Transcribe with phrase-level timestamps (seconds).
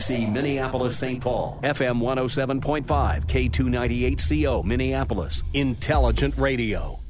[0.00, 1.20] See Minneapolis St.
[1.20, 7.00] Paul, FM 107.5, K298CO, Minneapolis, Intelligent Radio.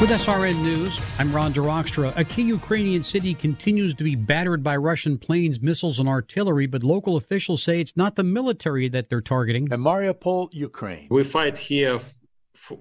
[0.00, 2.12] With SRN News, I'm Ron DeRockstra.
[2.18, 6.84] A key Ukrainian city continues to be battered by Russian planes, missiles, and artillery, but
[6.84, 9.72] local officials say it's not the military that they're targeting.
[9.72, 11.06] And Mariupol, Ukraine.
[11.10, 12.00] We fight here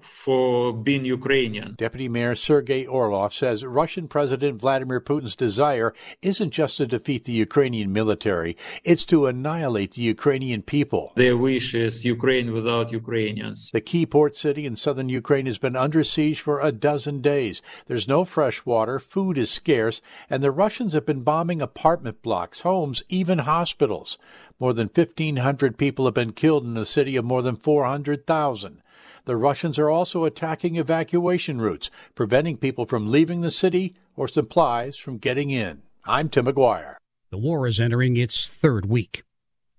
[0.01, 1.75] for being Ukrainian.
[1.77, 7.33] Deputy Mayor Sergei Orlov says Russian President Vladimir Putin's desire isn't just to defeat the
[7.33, 11.11] Ukrainian military, it's to annihilate the Ukrainian people.
[11.15, 13.71] Their wish is Ukraine without Ukrainians.
[13.71, 17.61] The key port city in southern Ukraine has been under siege for a dozen days.
[17.87, 22.61] There's no fresh water, food is scarce, and the Russians have been bombing apartment blocks,
[22.61, 24.17] homes, even hospitals.
[24.59, 28.82] More than 1,500 people have been killed in a city of more than 400,000.
[29.25, 34.97] The Russians are also attacking evacuation routes, preventing people from leaving the city or supplies
[34.97, 35.81] from getting in.
[36.03, 36.95] I'm Tim McGuire.
[37.29, 39.23] The war is entering its third week.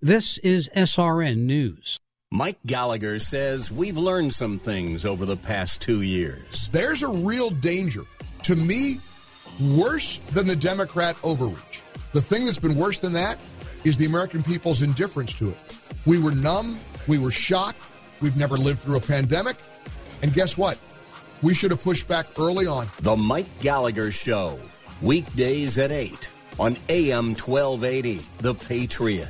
[0.00, 1.98] This is SRN News.
[2.33, 6.70] Mike Gallagher says we've learned some things over the past two years.
[6.72, 8.06] There's a real danger.
[8.45, 8.98] To me,
[9.61, 11.83] worse than the Democrat overreach.
[12.15, 13.39] The thing that's been worse than that
[13.84, 15.77] is the American people's indifference to it.
[16.06, 17.83] We were numb, we were shocked,
[18.25, 19.56] We've never lived through a pandemic.
[20.22, 20.78] And guess what?
[21.42, 22.89] We should have pushed back early on.
[23.00, 24.58] The Mike Gallagher Show,
[25.03, 29.28] weekdays at 8 on AM 1280, The Patriot.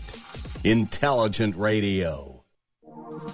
[0.63, 2.45] Intelligent Radio.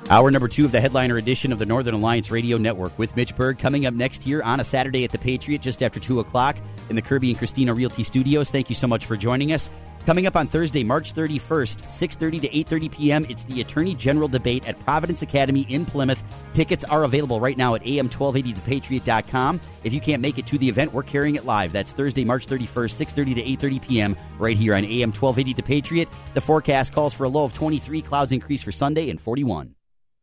[0.09, 3.37] Hour number two of the headliner edition of the Northern Alliance Radio Network with Mitch
[3.37, 6.57] Berg coming up next year on a Saturday at the Patriot just after 2 o'clock
[6.89, 8.51] in the Kirby and Christina Realty Studios.
[8.51, 9.69] Thank you so much for joining us.
[10.07, 14.67] Coming up on Thursday, March 31st, 6:30 to 8:30 p.m., it's the Attorney General debate
[14.67, 16.23] at Providence Academy in Plymouth.
[16.53, 19.61] Tickets are available right now at am1280thepatriot.com.
[19.85, 21.73] If you can't make it to the event, we're carrying it live.
[21.73, 24.17] That's Thursday, March 31st, 6:30 to 8:30 p.m.
[24.39, 26.09] right here on AM 1280 The Patriot.
[26.35, 29.75] The forecast calls for a low of 23, clouds increase for Sunday and 41.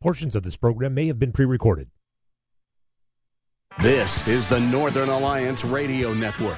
[0.01, 1.89] Portions of this program may have been pre-recorded.
[3.81, 6.57] This is the Northern Alliance Radio Network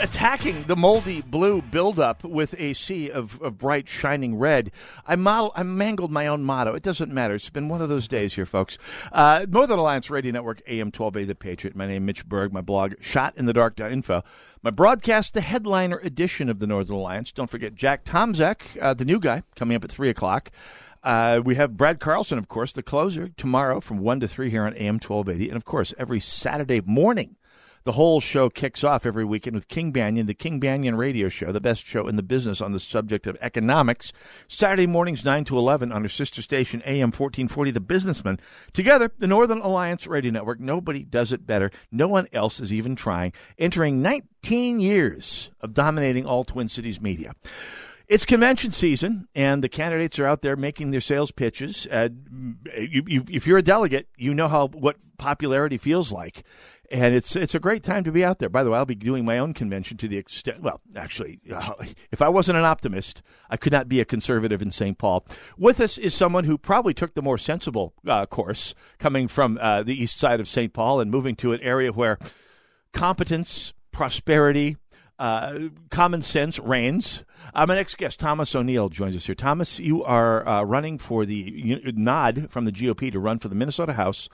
[0.00, 4.70] attacking the moldy blue buildup with a sea of, of bright shining red.
[5.06, 6.74] I model, I mangled my own motto.
[6.74, 7.34] It doesn't matter.
[7.34, 8.78] It's been one of those days here, folks.
[9.12, 11.76] Uh, Northern Alliance Radio Network, AM 12A, The Patriot.
[11.76, 12.52] My name is Mitch Berg.
[12.52, 14.22] My blog, shotinthedark.info.
[14.62, 17.32] My broadcast, the headliner edition of the Northern Alliance.
[17.32, 20.50] Don't forget Jack Tomczak, uh, the new guy, coming up at 3 o'clock.
[21.02, 24.64] Uh, we have Brad Carlson, of course, the closer tomorrow from 1 to 3 here
[24.64, 25.48] on AM 1280.
[25.48, 27.36] And, of course, every Saturday morning
[27.86, 31.52] the whole show kicks off every weekend with King Banaian, the King Banaian Radio Show,
[31.52, 34.12] the best show in the business on the subject of economics.
[34.48, 38.40] Saturday mornings 9 to 11 on our sister station AM 1440, The Businessman.
[38.72, 40.58] Together, the Northern Alliance Radio Network.
[40.58, 41.70] Nobody does it better.
[41.92, 43.32] No one else is even trying.
[43.56, 47.34] Entering 19 years of dominating all Twin Cities media.
[48.08, 51.88] It's convention season, and the candidates are out there making their sales pitches.
[51.90, 52.10] Uh,
[52.76, 56.44] you, you, if you're a delegate, you know how what popularity feels like
[56.90, 58.48] and it's it's a great time to be out there.
[58.48, 60.62] By the way, I'll be doing my own convention to the extent.
[60.62, 61.72] Well, actually, uh,
[62.10, 64.96] if I wasn't an optimist, I could not be a conservative in St.
[64.96, 65.26] Paul.
[65.56, 69.82] With us is someone who probably took the more sensible uh, course, coming from uh,
[69.82, 70.72] the east side of St.
[70.72, 72.18] Paul and moving to an area where
[72.92, 74.76] competence, prosperity.
[75.18, 77.24] Uh, common sense reigns.
[77.54, 79.34] Uh, my next guest, Thomas O'Neill, joins us here.
[79.34, 83.54] Thomas, you are uh, running for the nod from the GOP to run for the
[83.54, 84.28] Minnesota House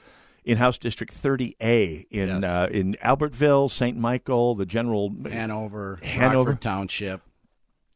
[0.45, 2.45] in House District 30A in yes.
[2.45, 3.97] uh, in Albertville, St.
[3.97, 7.21] Michael, the general Hanover, Hanover Rockford Township.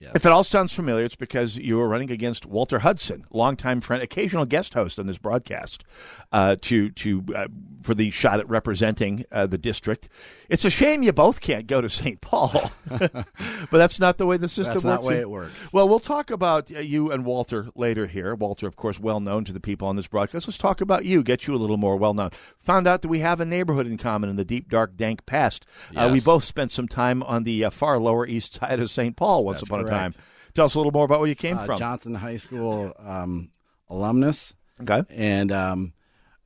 [0.01, 4.03] If it all sounds familiar, it's because you were running against Walter Hudson, longtime friend,
[4.03, 5.85] occasional guest host on this broadcast,
[6.33, 7.47] uh, to to uh,
[7.83, 10.09] for the shot at representing uh, the district.
[10.51, 12.21] It's a shame you both can't go to St.
[12.21, 13.27] Paul, but
[13.71, 14.85] that's not the way the system That's works.
[14.85, 15.73] not the way it works.
[15.73, 18.35] Well, we'll talk about uh, you and Walter later here.
[18.35, 20.47] Walter, of course, well known to the people on this broadcast.
[20.47, 22.31] Let's talk about you, get you a little more well known.
[22.59, 25.65] Found out that we have a neighborhood in common in the deep, dark, dank past.
[25.95, 29.17] Uh, we both spent some time on the uh, far lower east side of St.
[29.17, 30.15] Paul once That's upon a correct.
[30.17, 30.25] time.
[30.55, 31.79] Tell us a little more about where you came Uh, from.
[31.79, 33.51] Johnson High School um,
[33.89, 34.55] alumnus.
[34.83, 35.03] Okay.
[35.11, 35.93] And um,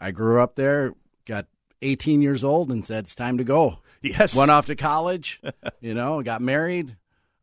[0.01, 0.95] I grew up there,
[1.27, 1.47] got
[1.83, 3.79] 18 years old, and said, it's time to go.
[4.03, 4.35] Yes.
[4.35, 5.41] Went off to college,
[5.81, 6.97] you know, got married,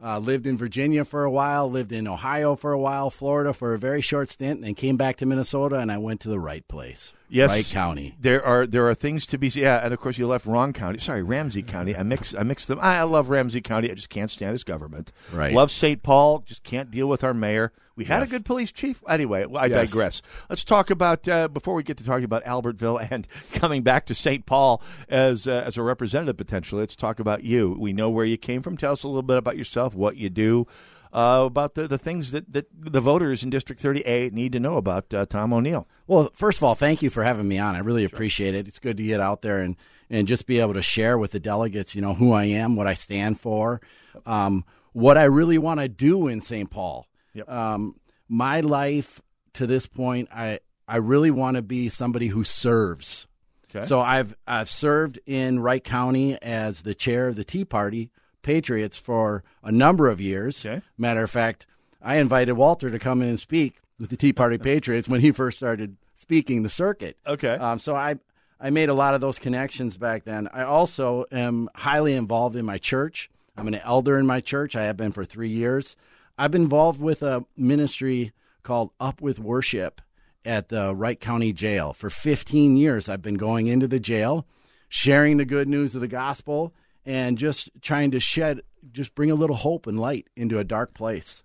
[0.03, 3.73] uh, lived in Virginia for a while, lived in Ohio for a while, Florida for
[3.73, 6.39] a very short stint, and then came back to Minnesota, and I went to the
[6.39, 7.13] right place.
[7.29, 8.15] Yes, Wright County.
[8.19, 10.97] There are there are things to be yeah, and of course you left wrong county.
[10.99, 11.95] Sorry, Ramsey County.
[11.95, 12.79] I mix I mix them.
[12.81, 13.91] I, I love Ramsey County.
[13.91, 15.11] I just can't stand his government.
[15.33, 15.53] Right.
[15.53, 16.01] Love St.
[16.03, 16.39] Paul.
[16.45, 17.73] Just can't deal with our mayor.
[17.97, 18.29] We had Yes.
[18.29, 19.01] a good police chief.
[19.09, 19.89] Anyway, I Yes.
[19.89, 20.21] digress.
[20.49, 24.15] Let's talk about uh, before we get to talking about Albertville and coming back to
[24.15, 24.45] St.
[24.45, 26.81] Paul as uh, as a representative potentially.
[26.81, 27.75] Let's talk about you.
[27.79, 28.77] We know where you came from.
[28.77, 30.65] Tell us a little bit about yourself, what you do.
[31.13, 34.77] Uh, about the, the things that, that the voters in District 30A need to know
[34.77, 35.87] about uh, Tom O'Neill.
[36.05, 37.75] Well, first of all, thank you for having me on.
[37.75, 38.67] I really appreciate it.
[38.67, 39.75] It's good to get out there and,
[40.09, 42.87] and just be able to share with the delegates, you know, who I am, what
[42.87, 43.81] I stand for,
[44.25, 46.69] um, what I really want to do in St.
[46.69, 47.07] Paul.
[47.33, 47.49] Yep.
[47.49, 47.95] Um,
[48.27, 49.21] my life
[49.53, 53.27] to this point, I I really want to be somebody who serves.
[53.69, 53.85] Okay.
[53.85, 58.11] So I've I've served in Wright County as the chair of the Tea Party
[58.47, 60.65] Patriots for a number of years.
[60.65, 60.81] Okay.
[60.97, 61.67] Matter of fact,
[62.01, 65.31] I invited Walter to come in and speak with the Tea Party Patriots when he
[65.31, 67.17] first started speaking the circuit.
[67.27, 67.55] Okay.
[67.55, 68.15] Um, so I
[68.57, 70.47] I made a lot of those connections back then.
[70.53, 73.29] I also am highly involved in my church.
[73.57, 74.77] I'm an elder in my church.
[74.77, 75.97] I have been for three years.
[76.37, 78.31] I've been involved with a ministry
[78.63, 79.99] called Up with Worship
[80.45, 81.91] at the Wright County Jail.
[81.91, 84.47] For 15 years, I've been going into the jail,
[84.87, 86.73] sharing the good news of the gospel,
[87.07, 88.61] and just trying to shed,
[88.91, 91.41] just bring a little hope and light into a dark place.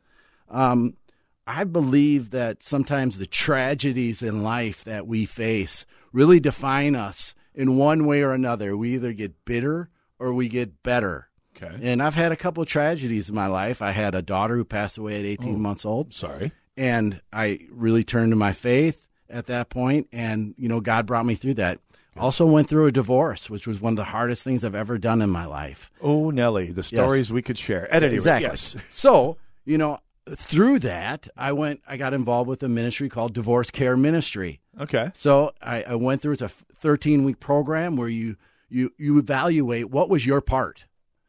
[0.50, 0.97] Um,
[1.47, 7.76] I believe that sometimes the tragedies in life that we face really define us in
[7.76, 8.76] one way or another.
[8.76, 9.88] We either get bitter
[10.19, 11.29] or we get better.
[11.56, 11.75] Okay.
[11.81, 13.81] And I've had a couple of tragedies in my life.
[13.82, 16.12] I had a daughter who passed away at 18 Oh, months old.
[16.12, 16.50] Sorry.
[16.76, 21.26] And I really turned to my faith at that point, and you know, God brought
[21.26, 21.79] me through that.
[22.17, 25.23] Also went through a divorce, which was one of the hardest things I've ever done
[25.23, 25.91] in my life.
[26.00, 27.87] Oh, Nelly, the stories we could share.
[27.93, 28.49] At any rate, exactly.
[28.50, 28.76] yes.
[28.91, 29.99] So, you know,
[30.29, 31.81] through that, I went.
[31.87, 34.61] I got involved with a ministry called Divorce Care Ministry.
[34.81, 35.11] Okay.
[35.14, 36.35] So I, I went through.
[36.35, 38.37] It's a 13 week program where you
[38.69, 40.87] you you evaluate what was your part,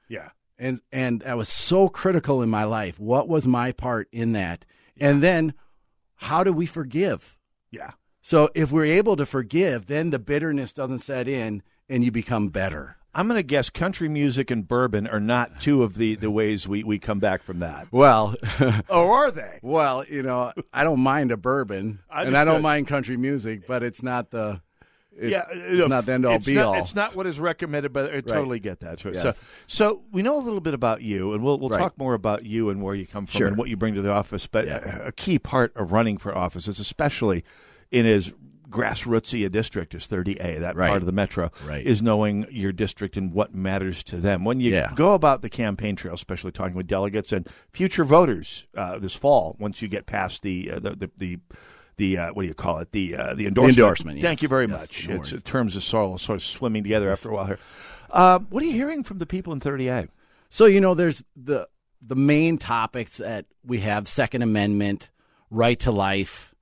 [0.09, 0.29] Yeah.
[0.59, 2.99] and and that was so critical in my life.
[2.99, 4.65] What was my part in that?
[4.99, 5.53] And then,
[6.17, 7.37] how do we forgive?
[7.71, 7.91] Yeah.
[8.25, 12.47] So if we're able to forgive, then the bitterness doesn't set in, and you become
[12.47, 12.95] better.
[13.13, 16.65] I'm going to guess country music and bourbon are not two of the, the ways
[16.65, 17.89] we, we come back from that.
[17.91, 18.35] Well,
[18.89, 19.59] Oh, are they?
[19.61, 23.83] Well, you know, I don't mind a bourbon, and I don't mind country music, but
[23.83, 24.61] it's not the.
[25.15, 26.75] It, yeah, uh, it's not the end all be not, all.
[26.75, 28.99] It's not what is recommended, but I totally get that.
[29.01, 29.37] So, Yes.
[29.67, 31.77] so we know a little bit about you, and we'll we'll Right.
[31.77, 33.47] talk more about you and where you come from Sure.
[33.47, 34.47] and what you bring to the office.
[34.47, 37.43] But a, a key part of running for office is especially
[37.93, 38.33] in as
[38.69, 40.89] grassrootsy a district as 30A, that Right.
[40.89, 41.85] part of the metro, Right.
[41.85, 44.43] is knowing your district and what matters to them.
[44.43, 44.91] When you Yeah.
[44.95, 49.55] go about the campaign trail, especially talking with delegates and future voters uh, this fall,
[49.59, 51.37] once you get past the uh, the the, the
[51.97, 52.91] the uh, what do you call it?
[52.91, 53.77] The uh, the endorsement.
[53.77, 55.07] endorsement, Thank you very Yes, much.
[55.07, 55.43] it's worries.
[55.43, 57.59] terms of sorrow sort of swimming together after a while here.
[58.09, 60.07] Uh, what are you hearing from the people in 30A?
[60.49, 61.67] So you know, there's the
[62.01, 65.11] the main topics that we have: Second Amendment,
[65.51, 66.52] right to life.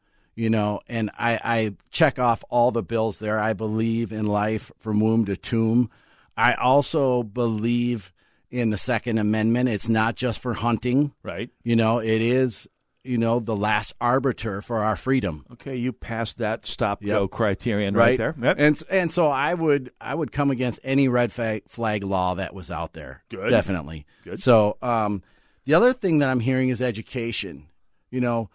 [0.42, 3.40] You know, and I, I check off all the bills there.
[3.40, 5.92] I believe in life from womb to tomb.
[6.36, 8.12] I also believe
[8.50, 9.70] in the Second Amendment.
[9.70, 11.14] It's not just for hunting.
[11.22, 11.52] Right.
[11.64, 12.68] You know, it is.
[13.04, 15.46] You know, the last arbiter for our freedom.
[15.54, 17.18] Okay, you passed that stop Yep.
[17.20, 18.34] go criterion right, there.
[18.42, 18.56] Yep.
[18.58, 22.56] And and so I would I would come against any red flag, flag law that
[22.56, 23.24] was out there.
[23.30, 23.52] Good.
[23.52, 24.08] definitely.
[24.24, 24.40] Good.
[24.40, 25.22] So um,
[25.66, 27.68] the other thing that I'm hearing is education.
[28.10, 28.50] You know,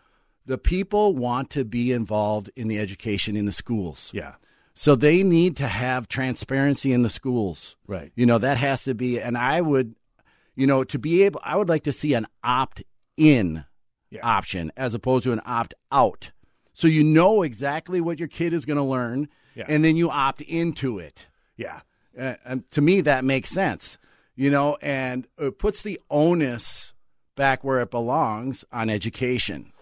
[0.46, 4.10] the people want to be involved in the education in the schools.
[4.14, 4.34] yeah.
[4.78, 7.76] So they need to have transparency in the schools.
[7.86, 8.12] Right.
[8.14, 9.94] You know, that has to be, and I would,
[10.54, 12.82] you know, to be able, I would like to see an opt
[13.16, 13.64] in
[14.10, 14.20] Yeah.
[14.22, 16.30] option as opposed to an opt out.
[16.74, 19.64] So you know exactly what your kid is going to learn, Yeah.
[19.66, 21.26] and then you opt into it.
[21.56, 21.80] Yeah.
[22.18, 23.96] Uh, and to me, that makes sense,
[24.34, 26.92] you know, and it puts the onus
[27.34, 29.72] back where it belongs on education.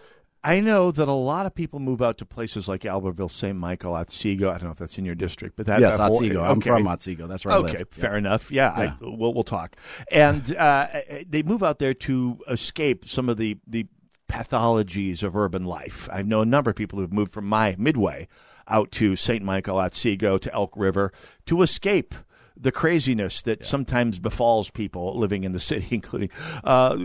[0.46, 3.56] I know that a lot of people move out to places like Albertville, St.
[3.58, 4.50] Michael, Otsego.
[4.50, 6.42] I don't know if that's in your district, but that, yes, that whole- Otsego.
[6.44, 7.26] I'm from Otsego.
[7.26, 7.74] That's where I live.
[7.74, 8.18] okay, fair Yeah.
[8.18, 8.52] enough.
[8.52, 9.74] Yeah, I, we'll we'll talk.
[10.12, 10.86] And uh,
[11.26, 13.86] they move out there to escape some of the the
[14.28, 16.08] pathologies of urban life.
[16.12, 18.28] I know a number of people who've moved from my Midway
[18.68, 19.42] out to St.
[19.44, 21.12] Michael, Otsego, to Elk River
[21.46, 22.14] to escape
[22.56, 26.30] the craziness that sometimes befalls people living in the city, including
[26.62, 26.96] uh,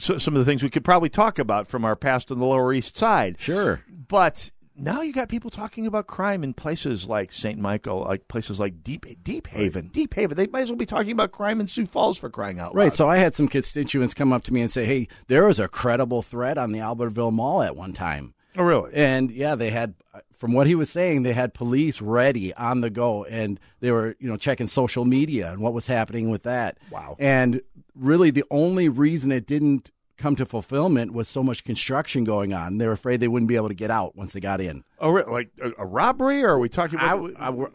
[0.00, 2.72] some of the things we could probably talk about from our past on the Lower
[2.72, 3.36] East Side.
[3.38, 3.82] Sure.
[3.88, 7.58] But now you got people talking about crime in places like St.
[7.58, 9.88] Michael, like places like Deep Deep Haven.
[9.88, 10.36] Deep Haven.
[10.36, 12.76] They might as well be talking about crime in Sioux Falls for crying out loud.
[12.76, 12.94] Right.
[12.94, 15.68] So I had some constituents come up to me and say, "Hey, there was a
[15.68, 18.90] credible threat on the Albertville Mall at one time." Oh, really?
[18.94, 19.94] And yeah, they had,
[20.36, 24.16] from what he was saying, they had police ready on the go, and they were,
[24.18, 26.78] you know, checking social media and what was happening with that.
[26.90, 27.16] Wow.
[27.18, 27.60] And
[27.94, 32.78] really, the only reason it didn't come to fulfillment was so much construction going on.
[32.78, 34.82] They were afraid they wouldn't be able to get out once they got in.
[34.98, 37.32] Oh, like a, a robbery, or are we talking about?
[37.38, 37.70] I, I, or-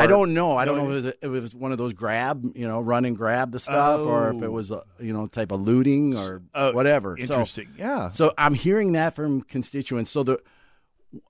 [0.00, 0.56] I don't know.
[0.56, 2.68] I don't No, know if it, was, if it was one of those grab, you
[2.68, 4.44] know, run and grab the stuff, or if Oh.
[4.44, 7.16] it was, a, you know, type of looting or Oh, whatever.
[7.16, 7.70] So- interesting.
[7.76, 8.08] Yeah.
[8.08, 10.12] So I'm hearing that from constituents.
[10.12, 10.38] So the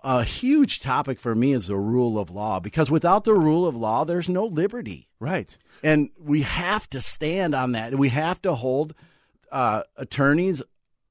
[0.02, 3.74] a huge topic for me is the rule of law because without the rule of
[3.74, 5.08] law, there's no liberty.
[5.18, 5.56] Right.
[5.82, 7.94] And we have to stand on that.
[7.94, 8.94] We have to hold
[9.50, 10.62] uh, attorneys,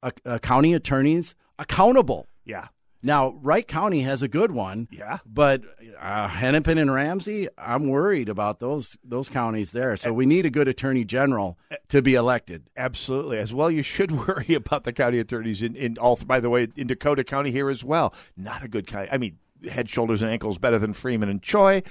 [0.04, 2.28] uh, uh, county attorneys, accountable.
[2.46, 2.68] Yeah.
[3.02, 4.88] Now, Wright County has a good one.
[4.92, 5.20] Yeah.
[5.26, 5.64] But
[6.00, 9.96] uh, Hennepin and Ramsey, I'm worried about those those counties there.
[9.96, 11.58] So we need a good attorney general
[11.90, 12.70] to be elected.
[12.76, 13.38] Absolutely.
[13.38, 16.18] As well, you should worry about the county attorneys in, in all.
[16.18, 18.14] By the way, in Dakota County here as well.
[18.36, 19.10] Not a good county.
[19.12, 19.38] I mean,
[19.70, 21.84] head, shoulders, and ankles better than Freeman and Choi,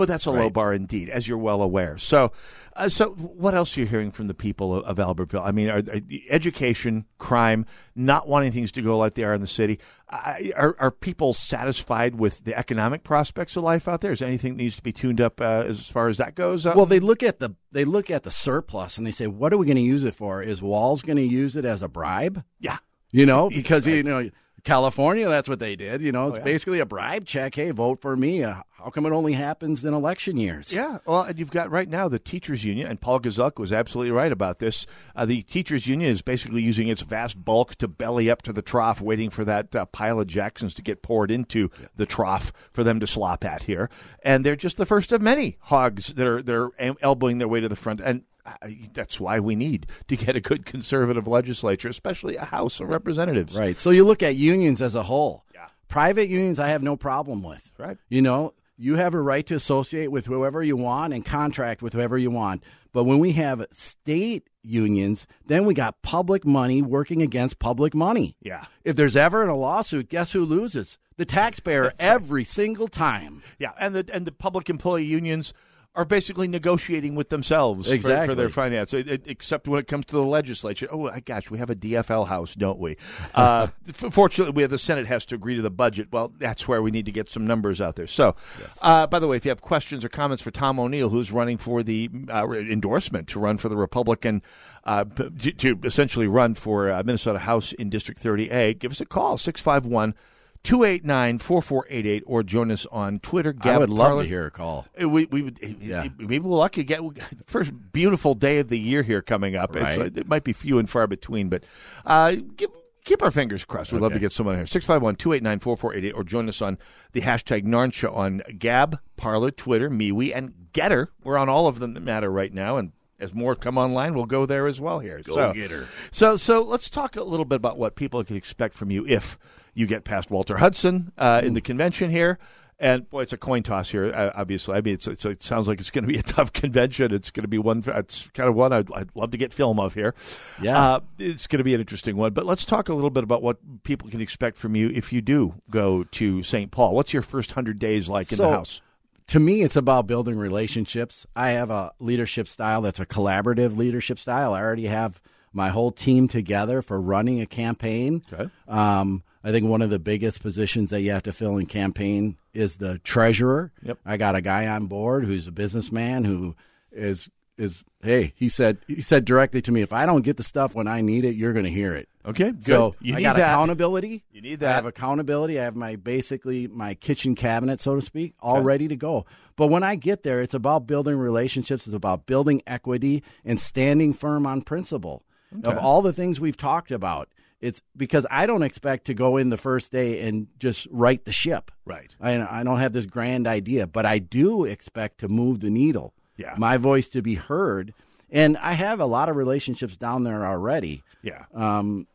[0.00, 1.98] but that's a low bar indeed, as you're well aware.
[1.98, 2.32] So,
[2.74, 5.46] uh, so what else are you hearing from the people of, of Albertville?
[5.46, 9.42] I mean, are, are education, crime, not wanting things to go like they are in
[9.42, 9.78] the city.
[10.08, 14.10] Are, are people satisfied with the economic prospects of life out there?
[14.10, 16.64] Is anything that needs to be tuned up uh, as far as that goes?
[16.64, 19.52] Uh, Well, they look at the they look at the surplus and they say, "What
[19.52, 20.42] are we going to use it for?
[20.42, 22.78] Is Walz going to use it as a bribe?" Yeah.
[23.12, 24.30] You know, because you know
[24.64, 26.00] California, that's what they did.
[26.02, 26.44] You know, it's Oh, yeah.
[26.44, 27.54] basically a bribe check.
[27.54, 28.44] Hey, vote for me.
[28.44, 30.72] Uh, how come it only happens in election years?
[30.72, 34.10] Yeah, well, and you've got right now the teachers union, and Paul Gazelka was absolutely
[34.10, 34.86] right about this.
[35.14, 38.62] Uh, the teachers union is basically using its vast bulk to belly up to the
[38.62, 42.82] trough, waiting for that uh, pile of Jacksons to get poured into the trough for
[42.82, 43.90] them to slop at here.
[44.22, 46.70] And they're just the first of many hogs that are they're
[47.02, 48.00] elbowing their way to the front.
[48.00, 52.80] And uh, that's why we need to get a good conservative legislature, especially a House
[52.80, 53.56] of Representatives.
[53.56, 53.78] Right.
[53.78, 55.44] So you look at unions as a whole.
[55.54, 55.66] Yeah.
[55.88, 57.70] Private unions, I have no problem with.
[57.78, 57.98] Right.
[58.08, 61.92] You know, you have a right to associate with whoever you want and contract with
[61.92, 62.64] whoever you want.
[62.92, 68.36] But when we have state unions, then we got public money working against public money.
[68.40, 68.64] Yeah.
[68.84, 70.98] If there's ever in a lawsuit, guess who loses?
[71.18, 73.42] The taxpayer every single time.
[73.58, 75.52] Yeah, and the and the public employee unions
[75.96, 80.06] are basically negotiating with themselves for- for, their finance, it- it- except when it comes
[80.06, 80.86] to the legislature.
[80.90, 82.96] Oh, my gosh, we have a DFL house, don't we?
[83.34, 86.06] Uh, f- fortunately, we have the Senate has to agree to the budget.
[86.12, 88.06] Well, that's where we need to get some numbers out there.
[88.06, 88.36] So,
[88.82, 91.58] uh, by the way, if you have questions or comments for Tom O'Neill, who's running
[91.58, 94.42] for the uh, endorsement to run for the Republican,
[94.84, 99.06] uh, to, to essentially run for uh, Minnesota House in District 30A, give us a
[99.06, 100.14] call, 651-
[100.62, 103.54] 289 4488 or join us on Twitter.
[103.60, 104.24] I Gab would love Carlin.
[104.24, 104.86] to hear a call.
[105.00, 106.08] Uh, We, we would, yeah.
[106.18, 107.00] maybe we're lucky to get
[107.46, 109.74] first beautiful day of the year here coming up.
[109.74, 109.98] Right.
[109.98, 111.64] uh, it might be few and far between, but
[112.04, 112.70] uh, give,
[113.04, 113.92] keep our fingers crossed.
[113.92, 114.66] We'd love to get someone here.
[114.66, 116.78] 651 289 4488 or join us on
[117.12, 121.08] the hashtag Narn Show on Gab, Parler, Twitter, MeWe, and Gettr.
[121.24, 122.76] We're on all of them that matter right now.
[122.76, 125.20] And as more come online, we'll go there as well here.
[125.24, 125.86] Go so, Gettr.
[126.10, 129.38] So, so let's talk a little bit about what people can expect from you if
[129.74, 132.38] you get past Walter Hudson uh, in the convention here.
[132.82, 134.06] And boy, it's a coin toss here.
[134.06, 136.50] Uh, obviously, I mean, it's, it's, it sounds like it's going to be a tough
[136.54, 137.12] convention.
[137.12, 137.84] It's going to be one.
[137.86, 140.14] It's kind of one I'd, I'd love to get film of here.
[140.62, 140.94] Yeah.
[140.94, 142.32] uh, it's going to be an interesting one.
[142.32, 145.20] But let's talk a little bit about what people can expect from you if you
[145.20, 146.70] do go to St.
[146.70, 146.94] Paul.
[146.94, 148.80] What's your first hundred days like in So, the house?
[149.26, 151.26] To me, it's about building relationships.
[151.36, 154.54] I have a leadership style that's a collaborative leadership style.
[154.54, 155.20] I already have
[155.52, 158.22] my whole team together for running a campaign.
[158.32, 158.50] Okay.
[158.66, 162.36] Um, I think one of the biggest positions that you have to fill in campaign
[162.52, 163.72] is the treasurer.
[163.82, 163.98] Yep.
[164.04, 166.54] I got a guy on board who's a businessman who
[166.92, 170.42] is is hey he said he said directly to me if I don't get the
[170.42, 172.08] stuff when I need it you're going to hear it.
[172.24, 172.64] Okay, good.
[172.64, 173.50] So You I need got that.
[173.50, 174.24] accountability.
[174.32, 174.70] You need that.
[174.70, 175.58] I have accountability.
[175.60, 179.24] I have my basically my kitchen cabinet, so to speak, all ready to go.
[179.56, 181.86] But when I get there, it's about building relationships.
[181.86, 185.22] It's about building equity and standing firm on principle.
[185.64, 187.28] of all the things we've talked about.
[187.60, 191.32] It's because I don't expect to go in the first day and just right the
[191.32, 191.70] ship.
[191.84, 192.14] Right.
[192.20, 196.14] I, I don't have this grand idea, but I do expect to move the needle.
[196.36, 196.54] Yeah.
[196.56, 197.92] My voice to be heard.
[198.30, 201.02] And I have a lot of relationships down there already.
[201.22, 201.44] Yeah.
[201.52, 202.06] Um,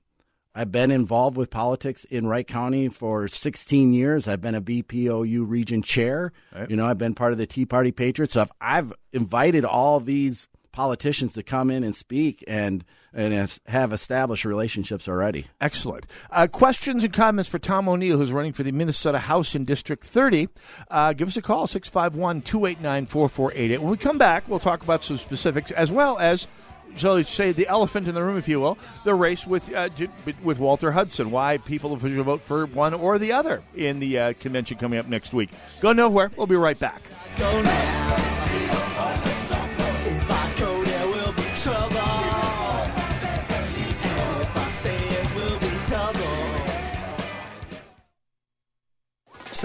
[0.55, 4.25] I've been involved with politics in Wright County for 16 years.
[4.25, 6.31] I've been a BPOU region chair.
[6.55, 6.69] Right.
[6.69, 8.33] You know, I've been part of the Tea Party Patriots.
[8.33, 12.83] So I've, I've invited all these politicians to come in and speak and
[13.17, 15.45] and have- have established relationships already.
[15.61, 16.05] Excellent.
[16.29, 20.05] Uh, questions and comments for Tom O'Neill, who's running for the Minnesota House in District
[20.05, 20.49] 30.
[20.91, 23.81] Uh, give us a call, 651 289 4488.
[23.81, 26.45] When we come back, we'll talk about some specifics as well as.
[26.97, 29.89] So say the elephant in the room, if you will, the race with uh,
[30.43, 31.31] with Walter Hudson.
[31.31, 35.07] Why people should vote for one or the other in the uh, convention coming up
[35.07, 35.49] next week.
[35.81, 36.31] Go nowhere.
[36.37, 37.01] We'll be right back.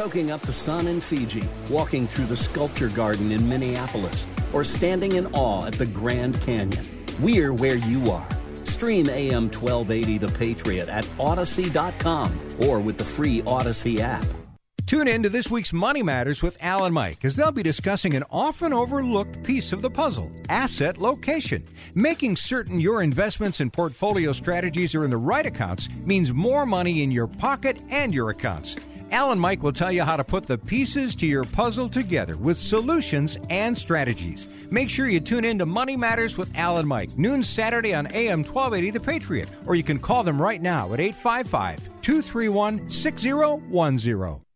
[0.00, 5.16] Soaking up the sun in Fiji, walking through the sculpture garden in Minneapolis, or standing
[5.16, 6.88] in awe at the Grand Canyon.
[7.20, 8.26] We're where you are.
[8.64, 14.24] Stream AM 1280 The Patriot at Audacy.com or with the free Audacy app.
[14.86, 18.14] Tune in to this week's Money Matters with Al and Mike as they'll be discussing
[18.14, 21.62] an often overlooked piece of the puzzle asset location.
[21.94, 27.02] Making certain your investments and portfolio strategies are in the right accounts means more money
[27.02, 28.76] in your pocket and your accounts.
[29.12, 32.36] Al and Mike will tell you how to put the pieces to your puzzle together
[32.36, 34.60] with solutions and strategies.
[34.70, 38.44] Make sure you tune in to Money Matters with Alan Mike, noon Saturday on AM
[38.44, 44.49] 1280 The Patriot, or you can call them right now at 855 231 6010.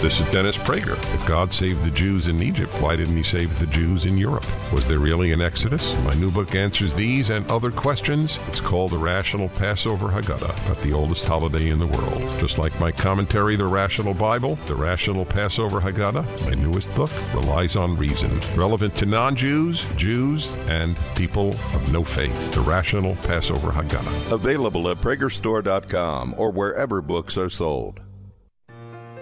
[0.00, 0.96] This is Dennis Prager.
[1.14, 4.46] If God saved the Jews in Egypt, why didn't he save the Jews in Europe?
[4.72, 5.94] Was there really an Exodus?
[6.04, 8.38] My new book answers these and other questions.
[8.48, 12.22] It's called The Rational Passover Haggadah, about the oldest holiday in the world.
[12.40, 17.76] Just like my commentary, The Rational Bible, The Rational Passover Haggadah, my newest book, relies
[17.76, 18.40] on reason.
[18.56, 22.52] Relevant to non-Jews, Jews, and people of no faith.
[22.52, 24.32] The Rational Passover Haggadah.
[24.32, 28.00] Available at PragerStore.com or wherever books are sold.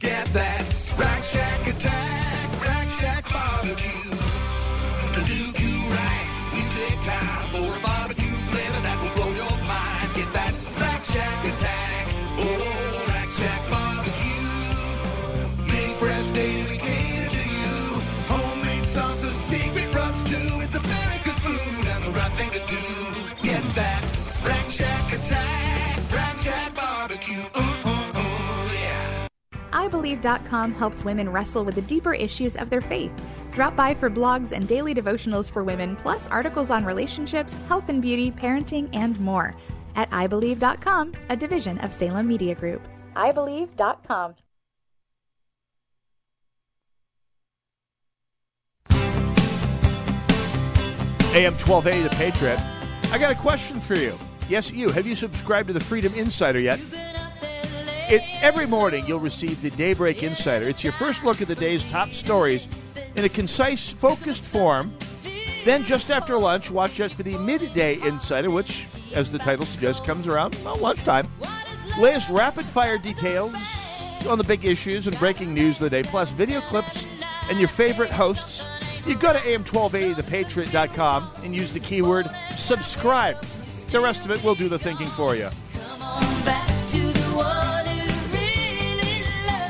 [0.00, 0.64] Get that
[0.98, 4.03] Rack Shack attack, Rack Shack barbecue.
[29.94, 33.12] iBelieve.com helps women wrestle with the deeper issues of their faith.
[33.52, 38.02] Drop by for blogs and daily devotionals for women, plus articles on relationships, health and
[38.02, 39.54] beauty, parenting, and more.
[39.94, 42.86] At iBelieve.com, a division of Salem Media Group.
[43.14, 44.34] iBelieve.com.
[51.36, 52.60] AM 1280, The Patriot.
[53.12, 54.16] I got a question for you.
[54.48, 54.90] Yes, you.
[54.90, 56.78] Have you subscribed to the Freedom Insider yet?
[58.06, 60.68] It, every morning, you'll receive the Daybreak Insider.
[60.68, 62.68] It's your first look at the day's top stories
[63.16, 64.94] in a concise, focused form.
[65.64, 70.04] Then, just after lunch, watch out for the Midday Insider, which, as the title suggests,
[70.04, 71.30] comes around well, lunchtime.
[71.98, 73.54] Latest rapid fire details
[74.28, 77.06] on the big issues and breaking news of the day, plus video clips
[77.48, 78.66] and your favorite hosts.
[79.06, 83.42] You go to am1280thepatriot.com and use the keyword subscribe.
[83.86, 85.48] The rest of it will do the thinking for you.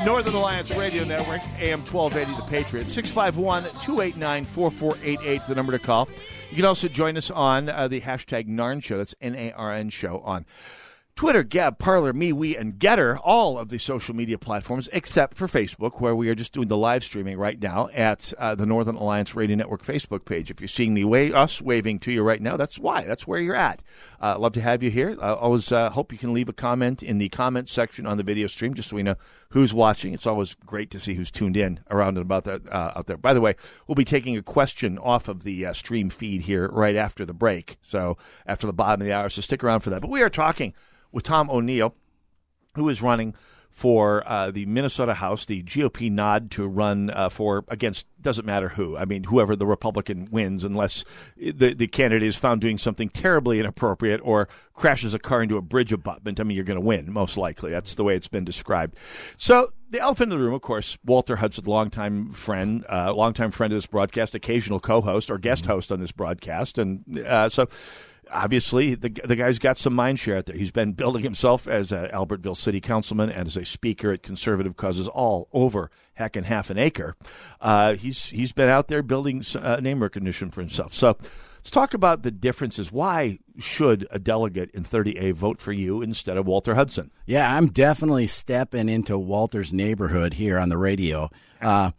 [0.05, 6.07] Northern Alliance Radio Network, AM 1280 The Patriot, 651 289 4488, the number to call.
[6.51, 8.99] You can also join us on uh, the hashtag Narn Show.
[8.99, 10.45] That's N A R N Show on
[11.15, 15.47] Twitter, Gab, Parler, Me, We, and Gettr, all of the social media platforms except for
[15.47, 18.97] Facebook, where we are just doing the live streaming right now at uh, the Northern
[18.97, 20.51] Alliance Radio Network Facebook page.
[20.51, 23.05] If you're seeing me wa- us waving to you right now, that's why.
[23.05, 23.81] That's where you're at.
[24.21, 25.17] Uh, love to have you here.
[25.21, 28.23] I always uh, hope you can leave a comment in the comment section on the
[28.23, 29.15] video stream, just so we know
[29.49, 30.13] who's watching.
[30.13, 33.17] It's always great to see who's tuned in around and about that uh, out there.
[33.17, 33.55] By the way,
[33.87, 37.33] we'll be taking a question off of the uh, stream feed here right after the
[37.33, 37.77] break.
[37.81, 40.01] So after the bottom of the hour, so stick around for that.
[40.01, 40.73] But we are talking
[41.11, 41.95] with Tom O'Neill,
[42.75, 43.35] who is running
[43.75, 48.69] for uh, the Minnesota House, the GOP nod to run uh, for against doesn't matter
[48.69, 48.95] who.
[48.95, 51.03] I mean, whoever the Republican wins, unless
[51.35, 55.61] the the candidate is found doing something terribly inappropriate or crashes a car into a
[55.61, 56.39] bridge abutment.
[56.39, 57.69] I mean, you're going to win most likely.
[57.69, 58.95] That's the way it's been described.
[59.35, 63.73] So the elephant in the room, of course, Walter Hudson, longtime friend, uh, longtime friend
[63.73, 67.67] of this broadcast, occasional co-host or guest host on this broadcast, and uh, so
[68.35, 70.55] obviously the the guy's got some mind share out there.
[70.55, 74.75] He's been building himself as an Albertville city councilman and as a speaker at conservative
[74.75, 77.15] causes all over heck and half an acre.
[77.61, 80.93] Uh, he's he's been out there building uh, name recognition for himself.
[80.93, 81.17] So.
[81.57, 82.91] Let's talk about the differences.
[82.91, 87.09] Why should a delegate in 30A vote for you instead of Walter Hudson?
[87.25, 91.31] Yeah, I'm definitely stepping into Walter's neighborhood here on the radio.
[91.59, 91.89] Uh,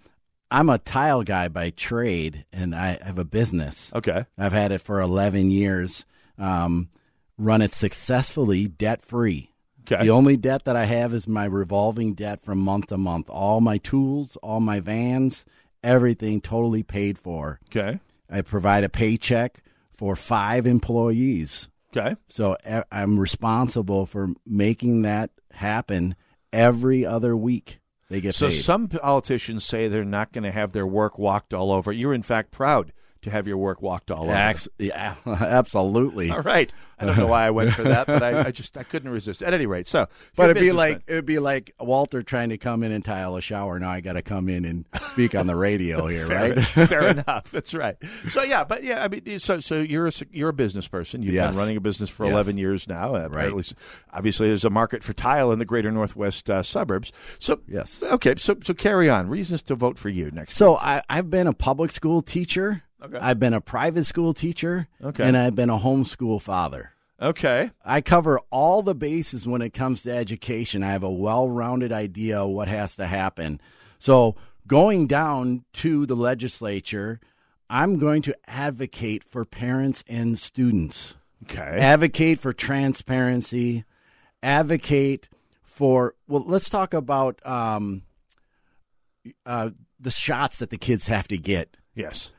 [0.52, 3.90] I'm a tile guy by trade, and I have a business.
[3.92, 4.26] Okay.
[4.38, 6.06] I've had it for 11 years.
[6.38, 6.90] Um,
[7.38, 9.50] run it successfully, debt free.
[9.90, 10.04] Okay.
[10.04, 13.30] The only debt that I have is my revolving debt from month to month.
[13.30, 15.44] All my tools, all my vans,
[15.82, 17.60] everything totally paid for.
[17.70, 18.00] Okay.
[18.28, 19.62] I provide a paycheck
[19.94, 21.68] for five employees.
[21.96, 22.16] Okay.
[22.28, 22.56] So
[22.90, 26.16] I'm responsible for making that happen
[26.52, 27.78] every other week.
[28.08, 28.60] They get so paid.
[28.62, 31.92] some politicians say they're not going to have their work walked all over.
[31.92, 32.92] You're in fact proud
[33.26, 34.54] to have your work walked all over.
[34.78, 36.30] Yeah, absolutely.
[36.30, 36.72] All right.
[36.98, 39.42] I don't know why I went for that, but I, I just I couldn't resist.
[39.42, 42.82] At any rate, so But it'd be like it'd be like Walter trying to come
[42.82, 43.78] in and tile a shower.
[43.78, 46.64] Now I got to come in and speak on the radio here, fair, right?
[46.88, 47.50] fair enough.
[47.50, 47.96] That's right.
[48.30, 51.22] So yeah, but yeah, I mean, so so you're a you're a business person.
[51.22, 51.50] You've Yes.
[51.50, 52.32] been running a business for Yes.
[52.32, 53.14] 11 years now.
[53.14, 53.52] Uh, Right.
[54.14, 57.12] obviously, there's a market for tile in the greater northwest uh, suburbs.
[57.38, 58.02] So yes.
[58.02, 58.36] Okay.
[58.36, 59.28] So so carry on.
[59.28, 60.54] Reasons to vote for you next.
[60.56, 62.84] So I, I've been a public school teacher.
[63.02, 63.18] Okay.
[63.18, 64.88] I've been a private school teacher.
[65.02, 65.24] Okay.
[65.24, 66.92] And I've been a homeschool father.
[67.20, 67.70] Okay.
[67.84, 70.82] I cover all the bases when it comes to education.
[70.82, 73.60] I have a well rounded idea of what has to happen.
[73.98, 77.20] So going down to the legislature,
[77.68, 81.14] I'm going to advocate for parents and students.
[81.44, 81.60] Okay.
[81.80, 83.84] Advocate for transparency.
[84.42, 85.28] Advocate
[85.62, 88.02] for, well, let's talk about um,
[89.44, 92.30] uh, the shots that the kids have to get Yes.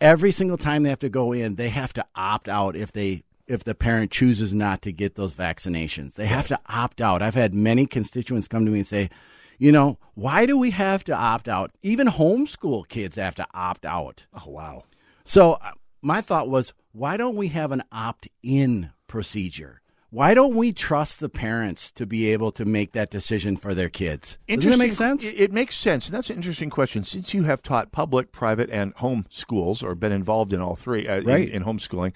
[0.00, 3.22] Every single time they have to go in, they have to opt out if they
[3.46, 6.14] if the parent chooses not to get those vaccinations.
[6.14, 7.22] They have to opt out.
[7.22, 9.08] I've had many constituents come to me and say,
[9.56, 11.70] you know, why do we have to opt out?
[11.82, 14.26] Even homeschool kids have to opt out.
[14.34, 14.84] Oh wow.
[15.24, 19.80] So uh, my thought was, why don't we have an opt-in procedure?
[20.10, 23.88] Why don't we trust the parents to be able to make that decision for their
[23.88, 24.38] kids?
[24.48, 25.24] Doesn't that make sense?
[25.24, 27.02] It, it makes sense, and that's an interesting question.
[27.02, 31.08] Since you have taught public, private, and home schools, or been involved in all three,
[31.08, 31.48] uh, in- Right.
[31.48, 32.14] in, homeschooling,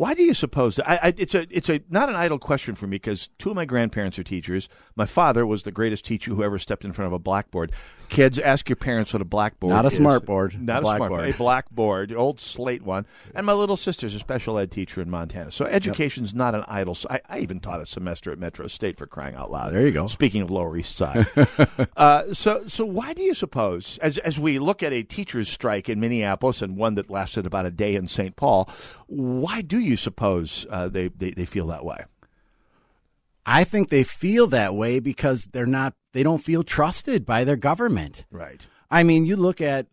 [0.00, 0.78] why do you suppose?
[0.78, 3.54] I, I, it's a it's a not an idle question for me because two of
[3.54, 4.66] my grandparents are teachers.
[4.96, 7.70] My father was the greatest teacher who ever stepped in front of a blackboard.
[8.08, 9.96] Kids, ask your parents what a blackboard Not a is.
[9.96, 11.28] smart board, Not a a, smart board.
[11.28, 13.06] A blackboard, old slate one.
[13.34, 15.52] And my little sister's a special ed teacher in Montana.
[15.52, 16.96] So education's not an idle.
[17.08, 19.74] I even taught a semester at Metro State for crying out loud.
[19.74, 20.06] There you go.
[20.06, 21.26] Speaking of Lower East Side,
[21.96, 25.90] uh, so so why do you suppose, as as we look at a teachers' strike
[25.90, 28.34] in Minneapolis and one that lasted about a day in St.
[28.34, 28.68] Paul,
[29.06, 32.04] why do you suppose uh, they, they they feel that way?
[33.46, 37.56] I think they feel that way because they're not they don't feel trusted by their
[37.56, 38.24] government.
[38.30, 38.66] Right.
[38.90, 39.86] I mean, you look at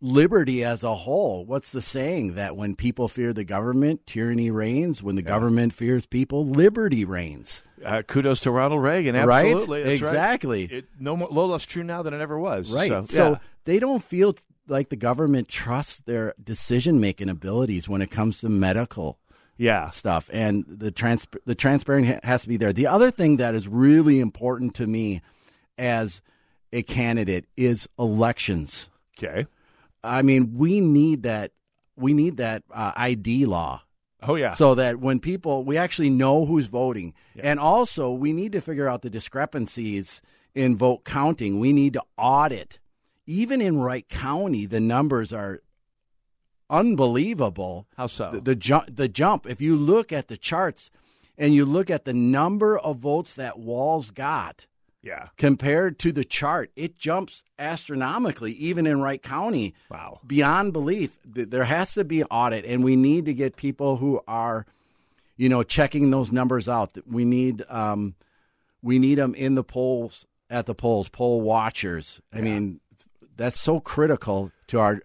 [0.00, 1.44] liberty as a whole.
[1.44, 5.02] What's the saying that when people fear the government, tyranny reigns?
[5.02, 7.62] When the government fears people, liberty reigns.
[7.84, 9.14] Uh, kudos to Ronald Reagan.
[9.14, 9.46] Right?
[9.46, 10.08] Absolutely, That's right.
[10.08, 10.64] Exactly.
[10.64, 12.72] It, no more, no less true now than it ever was.
[12.72, 12.90] Right.
[12.90, 13.38] So, So, yeah.
[13.64, 14.34] they don't feel
[14.66, 19.18] like the government trusts their decision making abilities when it comes to medical
[19.58, 22.72] yeah stuff and the trans the transparency ha- has to be there.
[22.72, 25.20] The other thing that is really important to me
[25.76, 26.22] as
[26.72, 28.88] a candidate is elections.
[29.18, 29.46] Okay.
[30.02, 31.52] I mean, we need that
[31.96, 33.82] we need that uh, ID law.
[34.22, 34.54] Oh yeah.
[34.54, 37.14] So that when people we actually know who's voting.
[37.38, 40.20] And also we need to figure out the discrepancies
[40.54, 41.60] in vote counting.
[41.60, 42.78] We need to audit.
[43.26, 45.60] Even in Wright County, the numbers are
[46.70, 47.86] unbelievable.
[47.96, 48.30] How so?
[48.32, 48.96] The, the jump.
[48.96, 49.46] The jump.
[49.46, 50.90] If you look at the charts,
[51.38, 54.66] and you look at the number of votes that Walz got.
[55.00, 55.28] Yeah.
[55.36, 59.74] Compared to the chart, it jumps astronomically, even in Wright County.
[59.88, 60.20] Wow.
[60.26, 61.18] Beyond belief.
[61.24, 64.66] There has to be an audit, and we need to get people who are,
[65.36, 66.90] you know, checking those numbers out.
[67.06, 68.16] We need, um,
[68.82, 72.20] we need them in the polls at the polls, poll watchers.
[72.32, 72.80] I mean,
[73.36, 75.02] that's so critical to our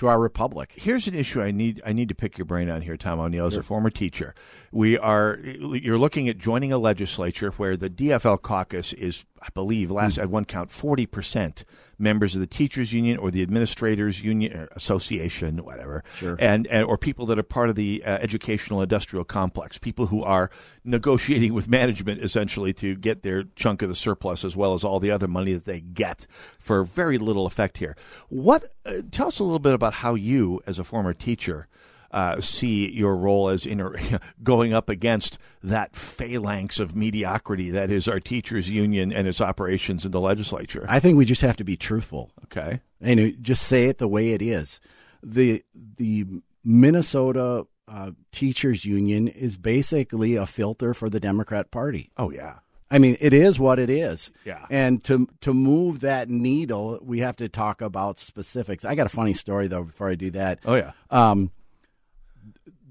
[0.00, 0.72] to our republic.
[0.76, 3.44] Here's an issue I need I need to pick your brain on here, Tom O'Neill,
[3.44, 4.34] as a former teacher.
[4.72, 9.90] We are you're looking at joining a legislature where the DFL caucus is, I believe,
[9.90, 10.22] last Hmm.
[10.22, 11.64] at one count, forty percent
[11.98, 16.34] members of the teachers union or the administrators union or association, whatever, Sure.
[16.38, 20.22] and, and or people that are part of the uh, educational industrial complex, people who
[20.22, 20.50] are
[20.84, 24.98] negotiating with management essentially to get their chunk of the surplus as well as all
[24.98, 26.26] the other money that they get
[26.58, 27.94] for very little effect here.
[28.30, 28.72] What?
[28.86, 31.68] Uh, tell us a little bit about how you, as a former teacher.
[32.10, 33.96] Uh, see your role as inter-
[34.42, 40.04] going up against that phalanx of mediocrity that is our teachers union and its operations
[40.04, 40.84] in the legislature.
[40.88, 42.30] I think we just have to be truthful.
[42.44, 42.80] Okay.
[43.00, 44.80] And just say it the way it is.
[45.22, 46.26] The the
[46.64, 52.10] Minnesota uh, Teachers Union is basically a filter for the Democrat Party.
[52.16, 52.58] Oh yeah.
[52.90, 54.32] I mean, it is what it is.
[54.44, 54.66] Yeah.
[54.68, 58.84] And to to move that needle, we have to talk about specifics.
[58.84, 60.60] I got a funny story though before I do that.
[60.64, 60.92] Oh yeah.
[61.10, 61.52] Um,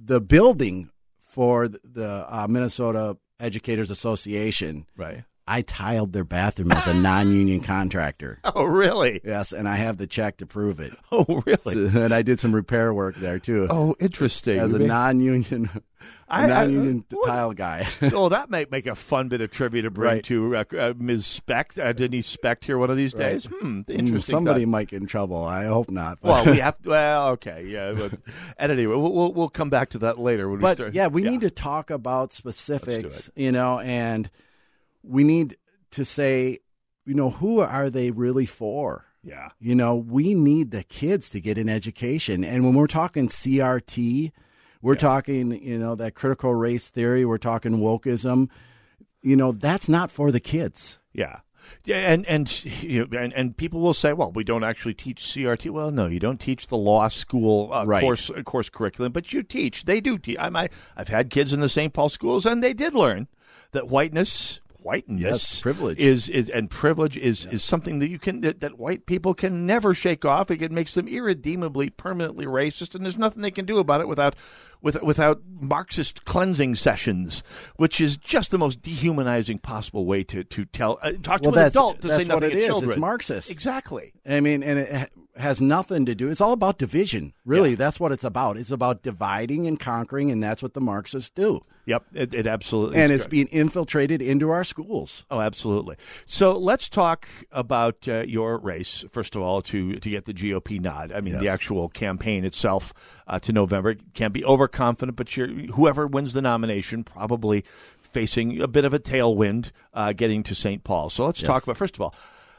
[0.09, 0.89] the building
[1.21, 4.87] for the uh, Minnesota Educators Association.
[4.97, 5.23] Right.
[5.51, 8.39] I tiled their bathroom as a non-union contractor.
[8.43, 9.19] Oh, really?
[9.23, 10.93] Yes, and I have the check to prove it.
[11.11, 11.89] Oh, really?
[11.89, 13.65] So- and I did some repair work there too.
[13.69, 14.59] Oh, interesting.
[14.59, 15.69] As a non-union,
[16.29, 17.87] I- I- non-union what- tile guy.
[18.13, 20.23] oh, that might make a fun bit of trivia to bring Right.
[20.25, 21.25] to uh, uh, Ms.
[21.25, 23.49] Specht, uh, Denise Specht here one of these days.
[23.51, 23.59] Right.
[23.61, 24.33] Hmm, Mm, interesting.
[24.35, 24.69] Somebody thought.
[24.69, 25.43] might get in trouble.
[25.43, 26.19] I hope not.
[26.21, 26.75] but- Well, we have.
[26.85, 27.93] Well, okay, yeah.
[27.93, 28.19] But,
[28.57, 30.93] and anyway, we'll, we'll we'll come back to that later when we but start.
[30.93, 34.29] yeah, we need to talk about specifics, you know, and
[35.03, 35.57] we need
[35.91, 36.59] to say,
[37.05, 39.05] you know, who are they really for?
[39.23, 39.49] Yeah.
[39.59, 42.43] You know, we need the kids to get an education.
[42.43, 44.31] And when we're talking CRT,
[44.81, 48.49] we're talking, you know, that critical race theory, we're talking wokeism,
[49.21, 50.99] you know, that's not for the kids.
[51.11, 51.39] Yeah.
[51.83, 55.21] Yeah, and and, you know, and and people will say, "Well, we don't actually teach
[55.21, 58.01] CRT." Well, no, you don't teach the law school uh, Right.
[58.01, 59.85] course uh, course curriculum, but you teach.
[59.85, 60.37] They do teach.
[60.39, 61.93] I'm, I, I've had kids in the St.
[61.93, 63.27] Paul schools, and they did learn
[63.71, 65.99] that whiteness, whiteness, Yes, privilege.
[65.99, 69.65] is, is and privilege is is something that you can that, that white people can
[69.65, 70.49] never shake off.
[70.49, 74.35] It makes them irredeemably, permanently racist, and there's nothing they can do about it without.
[74.81, 77.43] With, without Marxist cleansing sessions,
[77.75, 81.57] which is just the most dehumanizing possible way to, to tell uh, talk to an
[81.57, 82.65] adult to say what nothing it to is.
[82.65, 82.91] children.
[82.91, 83.49] It's Marxist.
[83.49, 84.13] Exactly.
[84.25, 86.29] I mean, and it has nothing to do.
[86.29, 87.33] It's all about division.
[87.45, 88.57] Really, that's what it's about.
[88.57, 91.63] It's about dividing and conquering, and that's what the Marxists do.
[91.85, 95.25] Yep, it, it absolutely And it's being infiltrated into our schools.
[95.31, 95.95] Oh, absolutely.
[96.27, 100.79] So let's talk about uh, your race first of all to to get the GOP
[100.79, 101.11] nod.
[101.11, 102.93] I mean, the actual campaign itself
[103.29, 107.63] uh, to November can't be overconfident, but you're, whoever wins the nomination probably
[108.01, 110.83] facing a bit of a tailwind uh, getting to St.
[110.83, 111.09] Paul.
[111.09, 111.47] So let's Yes.
[111.47, 112.13] talk about first of all.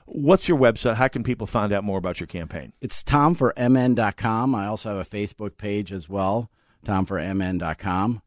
[0.06, 0.94] What's your website?
[0.96, 2.72] How can people find out more about your campaign?
[2.80, 4.54] It's tomformn.com.
[4.54, 6.50] I also have a Facebook page as well,
[6.84, 8.22] tomformn.com.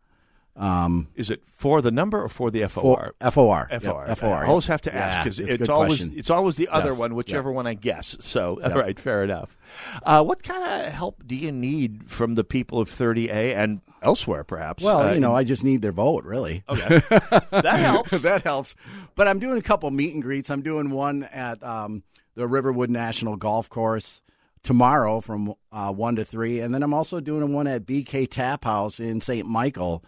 [0.56, 3.14] Um, Is it for the number or for the FOR?
[3.20, 3.68] For- FOR.
[3.72, 4.06] FOR.
[4.08, 6.14] Yep, FOR, I always have to ask Yeah, because it's it's, always question.
[6.16, 7.56] it's always the other Yes, one, whichever yep.
[7.56, 8.16] one I guess.
[8.20, 8.72] So, Yep.
[8.72, 9.58] all right, fair enough.
[10.04, 14.44] Uh, what kind of help do you need from the people of 30A and elsewhere,
[14.44, 14.84] perhaps?
[14.84, 16.64] Well, Uh, you know, I just need their vote, really.
[16.70, 17.02] Okay.
[17.52, 18.12] That helps.
[18.12, 18.76] that helps.
[19.16, 20.50] But I'm doing a couple meet and greets.
[20.52, 22.04] I'm doing one at um,
[22.36, 24.22] the Riverwood National Golf Course
[24.64, 26.62] tomorrow from uh, 1 to 3.
[26.62, 29.48] And then I'm also doing one at BK Tap House in St.
[29.48, 30.04] Michael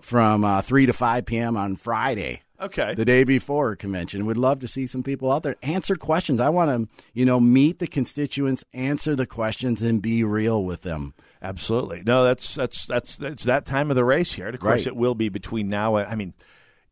[0.00, 1.56] from uh, 3 to 5 p.m.
[1.56, 2.42] on Friday.
[2.60, 2.94] Okay.
[2.94, 4.26] The day before convention.
[4.26, 6.40] we'd love to see some people out there answer questions.
[6.40, 10.82] I want to, you know, meet the constituents, answer the questions, and be real with
[10.82, 11.14] them.
[11.40, 12.02] Absolutely.
[12.04, 14.44] No, that's that's that's that's that time of the race here.
[14.46, 14.88] And of course, Right.
[14.88, 16.34] it will be between now I mean,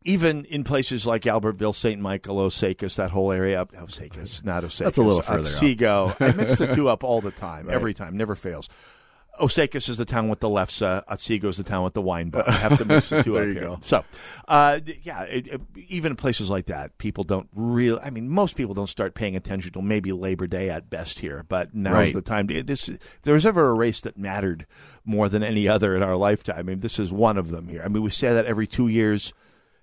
[0.03, 1.99] even in places like Albertville, St.
[2.01, 3.65] Michael, Osakis, that whole area.
[3.65, 4.77] Osakis, not Osakis.
[4.85, 5.55] That's a little further up.
[5.55, 6.15] Otsego.
[6.19, 7.75] I mix the two up all the time, Right.
[7.75, 8.69] every time, never fails.
[9.39, 11.01] Osakis is the town with the lefse.
[11.07, 12.43] Otsego is the town with the wine bar.
[12.45, 13.53] I have to mix the two up here.
[13.53, 13.79] go.
[13.81, 14.03] So,
[14.49, 18.01] uh, yeah, it, it- even in places like that, people don't really.
[18.01, 21.45] I mean, most people don't start paying attention till maybe Labor Day at best here.
[21.47, 22.13] But now's Right.
[22.13, 22.47] the time.
[22.49, 24.65] To, this, if there was ever a race that mattered
[25.05, 26.57] more than any other in our lifetime.
[26.59, 27.81] I mean, this is one of them here.
[27.83, 29.31] I mean, we say that every two years.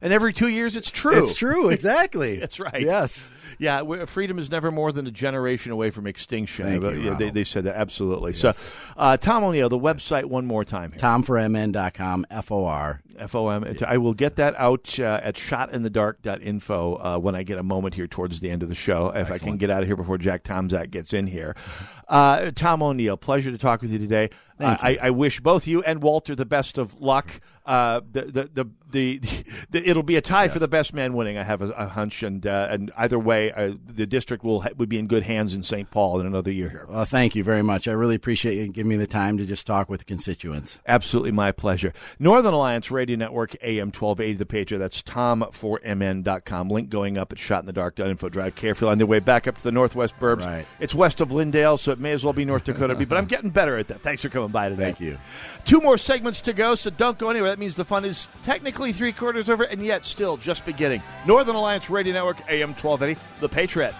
[0.00, 1.22] And every two years, it's true.
[1.22, 2.36] It's true, exactly.
[2.40, 2.82] That's right.
[2.82, 3.30] Yes.
[3.58, 6.66] Yeah, freedom is never more than a generation away from extinction.
[6.66, 8.32] Thank Uh, you, yeah, they, they said that absolutely.
[8.32, 8.52] So,
[8.96, 11.00] uh, Tom O'Neill, the website one more time here.
[11.00, 13.00] TomForMN.com, F O R.
[13.28, 13.64] FOM.
[13.86, 18.06] I will get that out uh, at shotinthedark.info uh, when I get a moment here
[18.06, 20.44] towards the end of the show, if I can get out of here before Jack
[20.44, 21.56] Tomczak gets in here.
[22.08, 24.30] Uh, Tom O'Neill, pleasure to talk with you today.
[24.58, 27.40] Uh, I, I wish both you and Walter the best of luck.
[27.66, 29.20] Uh, the, the, the, the,
[29.70, 31.36] the, it'll be a tie for the best man winning.
[31.36, 34.70] I have a, a hunch, and uh, and either way, uh, the district will ha-
[34.76, 35.90] would be in good hands in St.
[35.90, 36.86] Paul in another year here.
[36.88, 37.88] Well, thank you very much.
[37.88, 40.80] I really appreciate you giving me the time to just talk with the constituents.
[40.86, 41.92] Absolutely my pleasure.
[42.18, 44.78] Northern Alliance Radio Network, AM 1280, The Patriot.
[44.80, 46.68] That's tomformn.com.
[46.68, 48.28] Link going up at shotinthedark.info.
[48.28, 50.44] Drive carefully on the way back up to the Northwest Burbs.
[50.44, 50.66] Right.
[50.80, 52.94] It's west of Lyndale, so it may as well be North Dakota.
[52.94, 54.02] but I'm getting better at that.
[54.02, 54.84] Thanks for coming by today.
[54.84, 55.18] Thank you.
[55.64, 57.50] Two more segments to go, so don't go anywhere.
[57.50, 61.02] That means the fun is technically three quarters over, and yet still just beginning.
[61.26, 63.94] Northern Alliance Radio Network, AM 1280, The Patriot.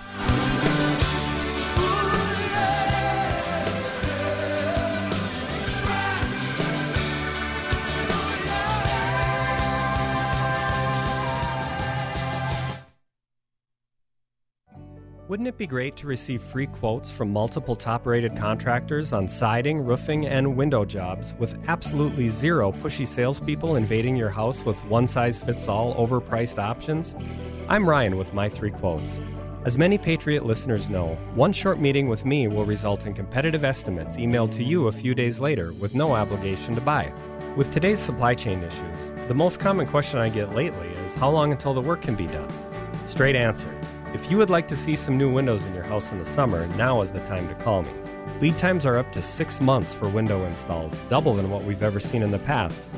[15.29, 19.81] Wouldn't it be great to receive free quotes from multiple top rated contractors on siding,
[19.81, 25.37] roofing, and window jobs with absolutely zero pushy salespeople invading your house with one size
[25.37, 27.17] fits all overpriced options?
[27.69, 29.19] I'm Ryan with My Three Quotes.
[29.65, 34.15] As many Patriot listeners know, one short meeting with me will result in competitive estimates
[34.19, 37.13] emailed to you a few days later with no obligation to buy.
[37.57, 41.51] With today's supply chain issues, the most common question I get lately is how long
[41.51, 42.49] until the work can be done?
[43.09, 43.77] Straight answer.
[44.15, 46.69] If you would like to see some new windows in your house in the summer,
[46.77, 47.91] now is the time to call me.
[48.41, 51.99] Lead times are up to six months for window installs, double than what we've ever
[51.99, 52.89] seen in the past.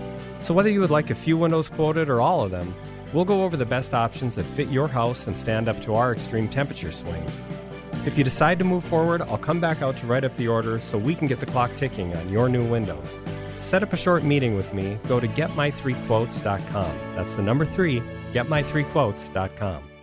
[0.43, 2.75] So, whether you would like a few windows quoted or all of them,
[3.13, 6.13] we'll go over the best options that fit your house and stand up to our
[6.13, 7.43] extreme temperature swings.
[8.07, 10.81] If you decide to move forward, I'll come back out to write up the order
[10.81, 13.19] so we can get the clock ticking on your new windows.
[13.61, 16.99] Set up a short meeting with me, go to getmy3quotes.com.
[17.15, 18.01] That's the number three,
[18.33, 19.98] getmy3quotes.com.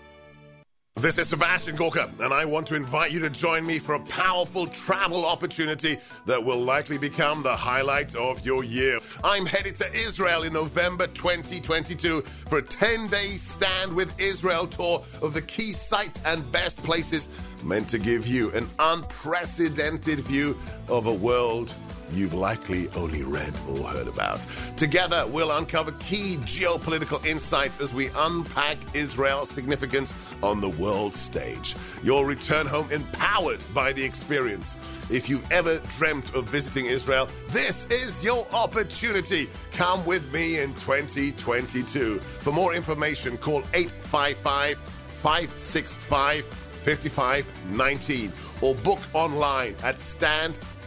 [1.01, 3.99] This is Sebastian Gorka, and I want to invite you to join me for a
[3.99, 9.01] powerful travel opportunity that will likely become the highlight of your year.
[9.21, 15.03] I'm headed to Israel in November 2022 for a 10 day Stand with Israel tour
[15.21, 17.27] of the key sites and best places
[17.62, 21.73] meant to give you an unprecedented view of a world
[22.12, 24.46] you've likely only read or heard about.
[24.76, 31.76] Together, we'll uncover key geopolitical insights as we unpack Israel's significance on the world stage.
[32.04, 34.78] You'll return home empowered by the experience.
[35.10, 39.50] If you've ever dreamt of visiting Israel, this is your opportunity.
[39.72, 42.20] Come with me in 2022.
[42.20, 46.46] For more information, call 855 565
[46.86, 50.00] 5519 or book online at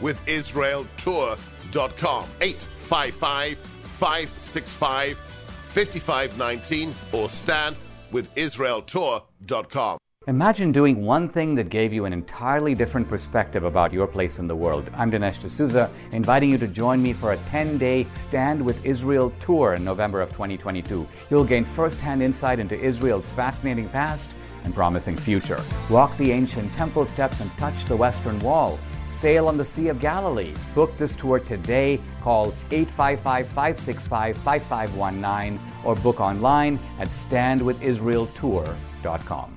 [0.01, 2.29] standwithisraeltour.com.
[2.41, 9.99] 855 565 5519 or standwithisraeltour.com.
[10.27, 14.47] Imagine doing one thing that gave you an entirely different perspective about your place in
[14.47, 14.91] the world.
[14.95, 19.33] I'm Dinesh D'Souza, inviting you to join me for a 10 day Stand with Israel
[19.41, 21.09] tour in November of 2022.
[21.31, 24.29] You'll gain first hand insight into Israel's fascinating past
[24.65, 25.63] and promising future.
[25.89, 28.79] Walk the ancient temple steps and touch the Western Wall.
[29.19, 30.55] Sail on the Sea of Galilee.
[30.77, 31.99] Book this tour today.
[32.21, 39.57] Call 855 565 5519 or book online at standwithisraeltour.com.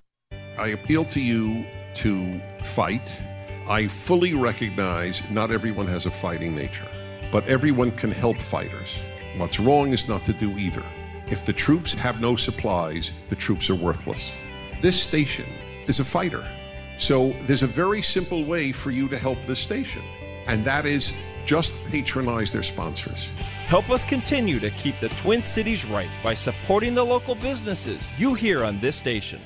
[0.57, 1.63] I appeal to you
[1.95, 3.21] to fight.
[3.67, 6.87] I fully recognize not everyone has a fighting nature,
[7.31, 8.89] but everyone can help fighters.
[9.37, 10.83] What's wrong is not to do either.
[11.27, 14.31] If the troops have no supplies, the troops are worthless.
[14.81, 15.45] This station
[15.87, 16.43] is a fighter.
[16.97, 20.03] So there's a very simple way for you to help this station,
[20.47, 21.13] and that is
[21.45, 23.27] just patronize their sponsors.
[23.67, 28.33] Help us continue to keep the Twin Cities right by supporting the local businesses you
[28.33, 29.41] hear on this station.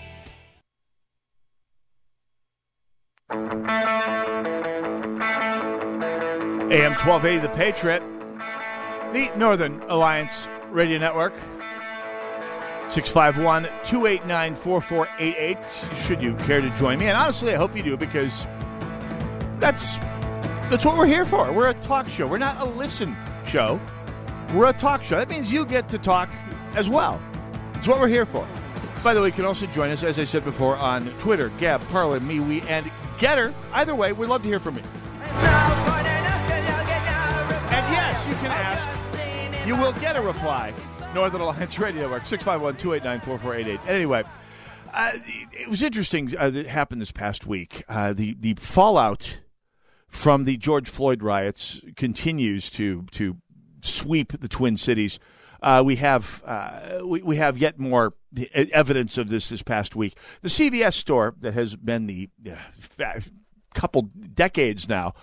[6.72, 8.02] AM 1280, The Patriot,
[9.14, 11.34] the Northern Alliance Radio Network.
[12.90, 15.58] 651 289 4488.
[16.06, 17.08] Should you care to join me?
[17.08, 18.46] And honestly, I hope you do because
[19.60, 19.98] that's
[20.70, 21.52] that's what we're here for.
[21.52, 22.28] We're a talk show.
[22.28, 23.80] We're not a listen show.
[24.54, 25.18] We're a talk show.
[25.18, 26.30] That means you get to talk
[26.76, 27.22] as well.
[27.76, 28.48] It's what we're here for.
[29.04, 31.88] By the way, you can also join us, as I said before, on Twitter, Gab,
[31.90, 33.54] Parler, me, we, and Gettr.
[33.74, 34.84] Either way, we'd love to hear from you.
[37.72, 39.68] And yes, you can ask.
[39.68, 40.74] You will get a reply.
[41.16, 43.90] Northern Alliance Radio Network, 651 289 4488.
[43.90, 44.24] Anyway,
[44.94, 45.12] uh,
[45.54, 47.86] it was interesting uh, that happened this past week.
[47.88, 49.40] Uh, the, the fallout
[50.10, 53.38] from the George Floyd riots continues to, to
[53.80, 55.18] sweep the Twin Cities.
[55.62, 58.14] Uh, we have uh, we, we have yet more
[58.54, 60.18] evidence of this this past week.
[60.42, 62.30] The CVS store that has been the
[63.00, 63.22] uh,
[63.74, 65.14] couple decades now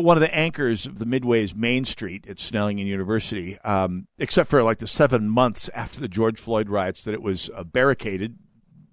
[0.00, 4.50] one of the anchors of the Midway's Main Street at Snelling and University, um, except
[4.50, 8.36] for like the seven months after the George Floyd riots that it was uh, barricaded,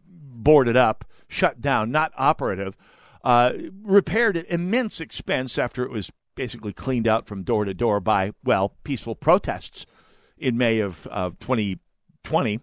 [0.08, 2.76] boarded up, shut down, not operative,
[3.24, 8.00] uh, repaired at immense expense after it was basically cleaned out from door to door
[8.00, 9.86] by, well, peaceful protests
[10.38, 12.60] in May of, of 2020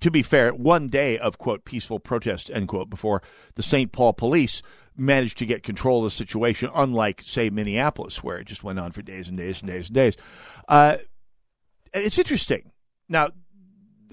[0.00, 3.22] to be fair, one day of quote peaceful protests end quote before
[3.54, 3.92] the St.
[3.92, 4.62] Paul police
[4.96, 8.92] managed to get control of the situation, unlike, say, Minneapolis, where it just went on
[8.92, 10.16] for days and days and days and days.
[10.68, 10.98] Uh,
[11.94, 12.72] it's interesting.
[13.08, 13.30] Now,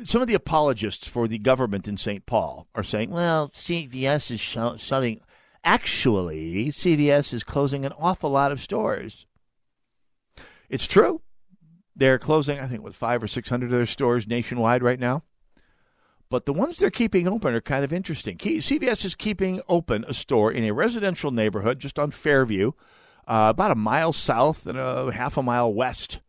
[0.05, 2.25] some of the apologists for the government in St.
[2.25, 5.21] Paul are saying, well, CVS is sh- shutting.
[5.63, 9.25] Actually, CVS is closing an awful lot of stores.
[10.69, 11.21] It's true.
[11.95, 15.23] They're closing, I think, what, five or 600 of their stores nationwide right now.
[16.29, 18.37] But the ones they're keeping open are kind of interesting.
[18.37, 22.73] CVS is keeping open a store in a residential neighborhood just on Fairview,
[23.27, 26.21] uh, about a mile south and a half a mile west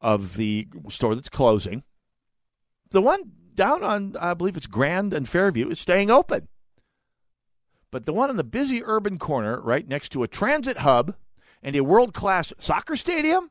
[0.00, 1.82] of the store that's closing.
[2.90, 6.48] The one down on, I believe it's Grand and Fairview, is staying open.
[7.90, 11.14] But the one in the busy urban corner, right next to a transit hub
[11.62, 13.50] and a world class soccer stadium,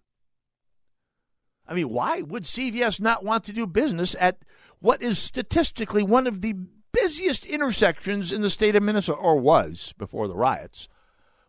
[1.68, 4.40] I mean, why would CVS not want to do business at
[4.84, 6.54] what is statistically one of the
[6.92, 10.90] busiest intersections in the state of Minnesota, or was before the riots?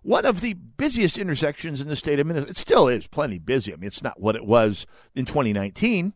[0.02, 2.52] One of the busiest intersections in the state of Minnesota.
[2.52, 3.72] It still is plenty busy.
[3.72, 6.12] I mean, it's not what it was in 2019,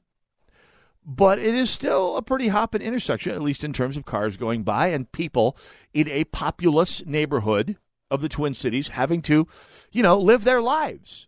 [1.05, 4.63] but it is still a pretty hopping intersection, at least in terms of cars going
[4.63, 5.57] by and people
[5.93, 7.79] in a populous neighborhood
[8.13, 9.49] of the Twin Cities having to,
[9.91, 11.28] you know, live their lives.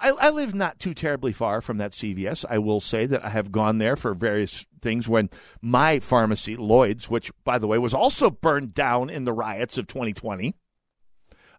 [0.00, 2.44] I, I, live not too terribly far from that CVS.
[2.48, 5.28] I will say that I have gone there for various things when
[5.60, 9.86] my pharmacy, Lloyd's, which, by the way, was also burned down in the riots of
[9.86, 10.54] 2020.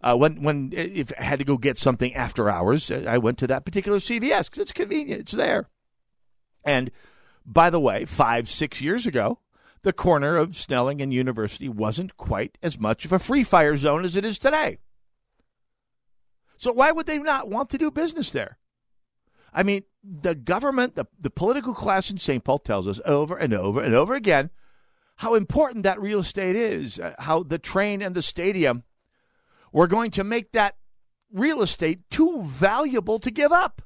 [0.03, 3.47] Uh, when when if I had to go get something after hours, I went to
[3.47, 5.21] that particular CVS because it's convenient.
[5.21, 5.69] It's there.
[6.63, 6.89] And
[7.45, 9.39] by the way, five six years ago,
[9.83, 14.03] the corner of Snelling and University wasn't quite as much of a free fire zone
[14.03, 14.79] as it is today.
[16.62, 18.59] So why would they not want to do business there?
[19.51, 22.43] I mean, the government, the, the political class in St.
[22.43, 24.51] Paul tells us over and over and over again
[25.18, 28.84] how important that real estate is, uh, how the train and the stadium
[29.74, 30.76] were going to make that
[31.34, 33.82] real estate too valuable to give up.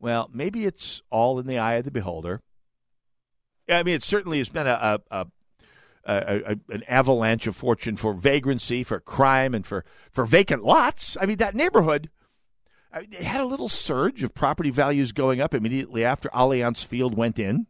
[0.00, 2.42] Well, maybe it's all in the eye of the beholder.
[3.68, 5.26] I mean, it certainly has been a, a,
[6.06, 11.16] a an avalanche of fortune for vagrancy, for crime, and for, for vacant lots.
[11.20, 12.10] I mean, that neighborhood
[12.92, 17.66] had a little surge of property values going up immediately after Allianz Field went in.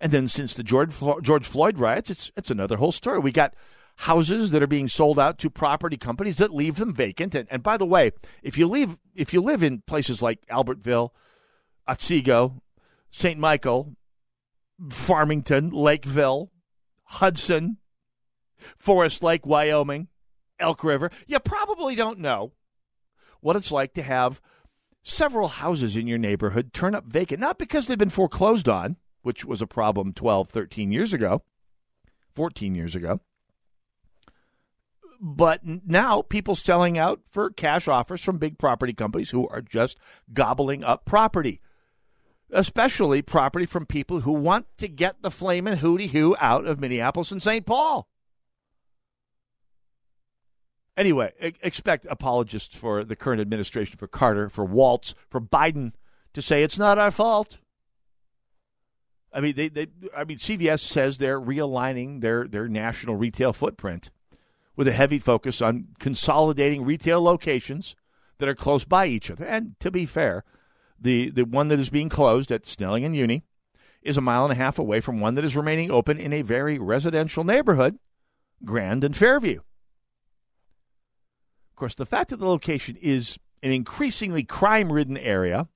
[0.00, 3.18] And then since the George, George Floyd riots, it's, it's another whole story.
[3.18, 3.54] We got
[3.96, 7.34] houses that are being sold out to property companies that leave them vacant.
[7.34, 11.10] And, and by the way, if you leave, if you live in places like Albertville,
[11.88, 12.62] Otsego,
[13.10, 13.40] St.
[13.40, 13.96] Michael,
[14.90, 16.52] Farmington, Lakeville,
[17.08, 17.78] Hudson,
[18.76, 20.08] Forest Lake, Wyoming,
[20.58, 22.52] Elk River, you probably don't know
[23.40, 24.40] what it's like to have
[25.02, 29.44] several houses in your neighborhood turn up vacant, not because they've been foreclosed on, which
[29.44, 31.42] was a problem 12, 13 years ago,
[32.32, 33.20] 14 years ago,
[35.20, 39.98] but now people selling out for cash offers from big property companies who are just
[40.32, 41.60] gobbling up property
[42.50, 47.30] especially property from people who want to get the flaming hootie hoo out of Minneapolis
[47.30, 47.66] and St.
[47.66, 48.08] Paul.
[50.96, 51.32] Anyway,
[51.62, 55.92] expect apologists for the current administration, for Carter, for Walz, for Biden
[56.34, 57.58] to say it's not our fault.
[59.32, 59.86] I mean, they, they,
[60.16, 64.10] I mean, CVS says they're realigning their, their national retail footprint
[64.74, 67.94] with a heavy focus on consolidating retail locations
[68.38, 69.44] that are close by each other.
[69.44, 70.44] And to be fair,
[71.00, 73.44] the, the one that is being closed at Snelling and Uni
[74.02, 76.42] is a mile and a half away from one that is remaining open in a
[76.42, 77.98] very residential neighborhood,
[78.64, 79.60] Grand and Fairview.
[81.70, 85.68] Of course, the fact that the location is an increasingly crime ridden area,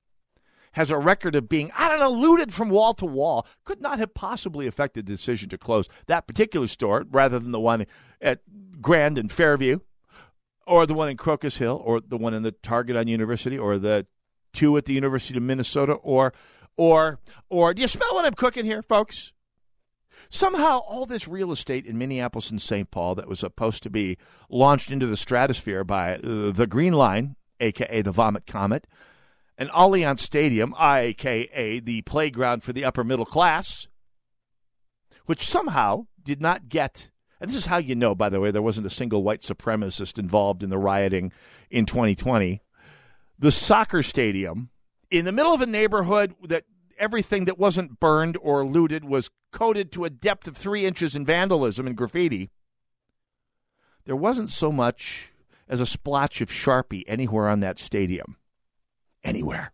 [0.73, 3.99] has a record of being, I don't know, looted from wall to wall, could not
[3.99, 7.85] have possibly affected the decision to close that particular store rather than the one
[8.19, 8.41] at
[8.81, 9.79] Grand and Fairview,
[10.65, 13.77] or the one in Crocus Hill, or the one in the Target on University, or
[13.77, 14.07] the
[14.53, 16.33] two at the University of Minnesota, or
[16.77, 19.33] or or do you smell what I'm cooking here, folks?
[20.29, 22.89] Somehow, all this real estate in Minneapolis and St.
[22.89, 24.17] Paul that was supposed to be
[24.49, 28.87] launched into the stratosphere by uh, the Green Line, aka the Vomit Comet,
[29.57, 33.87] and Allianz Stadium, aka the playground for the upper middle class,
[35.25, 37.11] which somehow did not get.
[37.39, 40.17] And this is how you know, by the way, there wasn't a single white supremacist
[40.17, 41.31] involved in the rioting
[41.69, 42.61] in 2020.
[43.37, 44.69] The soccer stadium
[45.09, 46.65] in the middle of a neighborhood that
[46.97, 51.25] everything that wasn't burned or looted was coated to a depth of three inches in
[51.25, 52.49] vandalism and graffiti.
[54.05, 55.31] There wasn't so much
[55.67, 58.37] as a splotch of Sharpie anywhere on that stadium.
[59.23, 59.71] Anywhere.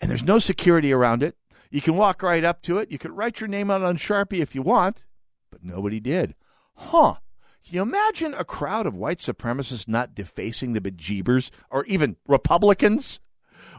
[0.00, 1.36] And there's no security around it.
[1.70, 2.90] You can walk right up to it.
[2.90, 5.06] You can write your name out on Sharpie if you want,
[5.50, 6.34] but nobody did.
[6.74, 7.16] Huh.
[7.64, 13.20] Can you imagine a crowd of white supremacists not defacing the bejeebers or even Republicans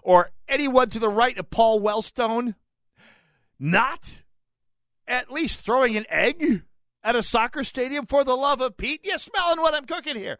[0.03, 2.55] or anyone to the right of Paul Wellstone
[3.59, 4.23] not
[5.07, 6.63] at least throwing an egg
[7.03, 9.01] at a soccer stadium for the love of Pete?
[9.03, 10.37] You smelling what I'm cooking here?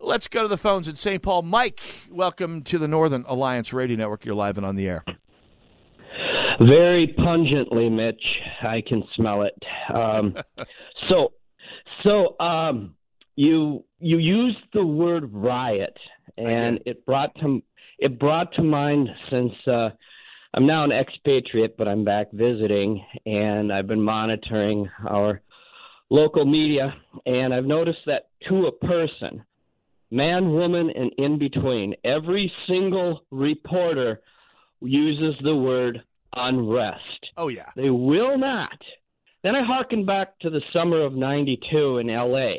[0.00, 1.22] Let's go to the phones in St.
[1.22, 1.42] Paul.
[1.42, 4.24] Mike, welcome to the Northern Alliance Radio Network.
[4.24, 5.04] You're live and on the air.
[6.60, 8.22] Very pungently, Mitch.
[8.62, 9.54] I can smell it.
[9.92, 10.36] Um,
[11.08, 11.32] so,
[12.02, 12.94] so um,
[13.36, 15.96] you you used the word riot,
[16.36, 17.62] and it brought to
[17.98, 19.90] it brought to mind since uh,
[20.54, 25.40] I'm now an expatriate, but I'm back visiting, and I've been monitoring our
[26.10, 26.94] local media,
[27.26, 29.44] and I've noticed that to a person,
[30.10, 34.20] man, woman, and in between, every single reporter
[34.80, 36.02] uses the word
[36.36, 37.00] unrest.
[37.36, 37.70] Oh, yeah.
[37.74, 38.78] They will not.
[39.44, 42.54] Then I hearken back to the summer of 92 in LA.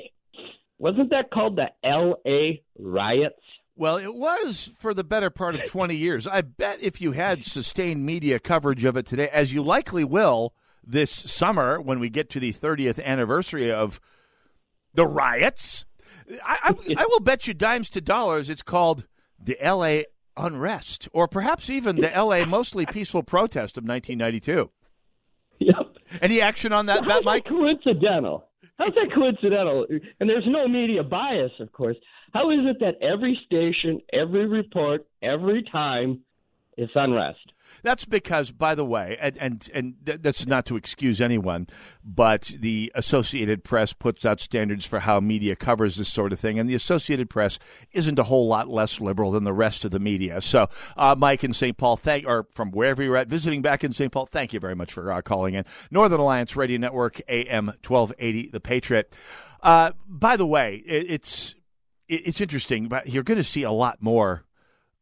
[0.77, 3.41] Wasn't that called the LA riots?
[3.75, 6.27] Well, it was for the better part of 20 years.
[6.27, 10.53] I bet if you had sustained media coverage of it today, as you likely will
[10.85, 13.99] this summer when we get to the 30th anniversary of
[14.93, 15.85] the riots,
[16.45, 16.69] I, I,
[16.99, 19.07] I will bet you dimes to dollars it's called
[19.43, 20.03] the LA
[20.37, 24.69] unrest, or perhaps even the LA mostly peaceful protest of 1992.
[25.59, 25.94] Yep.
[26.21, 27.45] Any action on that, How's that Mike?
[27.45, 28.47] coincidental?
[28.77, 29.85] How's that coincidental?
[30.19, 31.97] And there's no media bias, of course.
[32.33, 36.21] How is it that every station, every report, every time,
[36.77, 37.39] it's unrest?
[37.83, 41.67] That's because, by the way, and, and and that's not to excuse anyone,
[42.03, 46.59] but the Associated Press puts out standards for how media covers this sort of thing,
[46.59, 47.59] and the Associated Press
[47.91, 50.41] isn't a whole lot less liberal than the rest of the media.
[50.41, 50.67] So,
[50.97, 51.77] uh, Mike in St.
[51.77, 54.11] Paul, thank or from wherever you're at, visiting back in St.
[54.11, 55.65] Paul, thank you very much for uh, calling in.
[55.91, 59.13] Northern Alliance Radio Network, AM twelve eighty, The Patriot.
[59.61, 61.55] Uh, by the way, it, it's
[62.07, 64.45] it, it's interesting, but you're going to see a lot more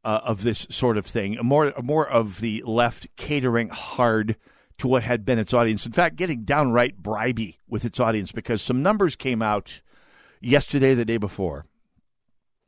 [0.03, 4.35] uh, of this sort of thing, more more of the left catering hard
[4.77, 5.85] to what had been its audience.
[5.85, 9.81] In fact, getting downright bribey with its audience because some numbers came out
[10.41, 11.65] yesterday, the day before,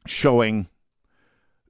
[0.07, 0.67] showing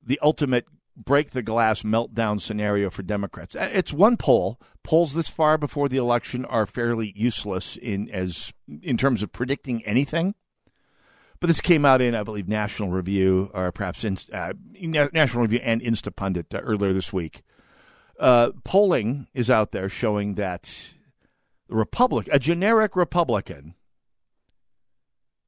[0.03, 3.55] the ultimate break the glass meltdown scenario for Democrats.
[3.59, 4.59] It's one poll.
[4.84, 9.84] Polls this far before the election are fairly useless in as in terms of predicting
[9.86, 10.36] anything.
[11.46, 15.60] But this came out in, I believe, National Review or perhaps in, uh, National Review
[15.62, 17.43] and Instapundit uh, earlier this week.
[18.20, 20.96] Uh, polling is out there showing that
[21.70, 23.76] the Republic, a generic Republican,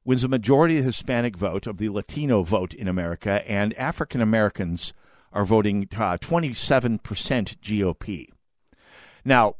[0.05, 4.21] wins a majority of the Hispanic vote of the Latino vote in America, and African
[4.21, 4.93] Americans
[5.33, 6.99] are voting uh, 27%
[7.57, 8.27] GOP.
[9.25, 9.55] Now,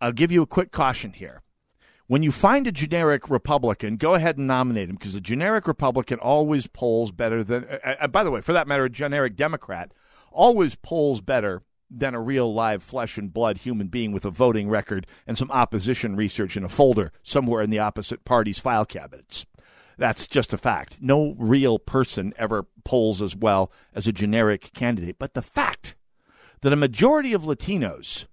[0.00, 1.40] I'll give you a quick caution here.
[2.12, 6.18] When you find a generic Republican, go ahead and nominate him because a generic Republican
[6.18, 9.92] always polls better than, uh, by the way, for that matter, a generic Democrat
[10.30, 14.68] always polls better than a real live flesh and blood human being with a voting
[14.68, 19.46] record and some opposition research in a folder somewhere in the opposite party's file cabinets.
[19.96, 20.98] That's just a fact.
[21.00, 25.16] No real person ever polls as well as a generic candidate.
[25.18, 25.96] But the fact
[26.60, 28.26] that a majority of Latinos,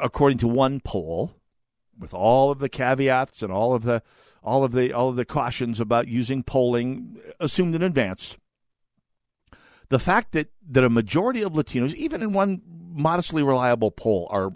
[0.00, 1.34] according to one poll,
[2.00, 4.02] with all of the caveats and all of the
[4.42, 8.38] all of the all of the cautions about using polling assumed in advance,
[9.90, 14.52] the fact that that a majority of Latinos, even in one modestly reliable poll, are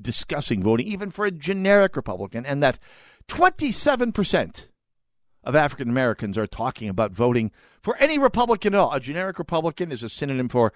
[0.00, 2.78] discussing voting even for a generic Republican, and that
[3.26, 4.70] twenty seven percent
[5.42, 7.50] of African Americans are talking about voting
[7.82, 8.92] for any Republican at all.
[8.92, 10.72] A generic Republican is a synonym for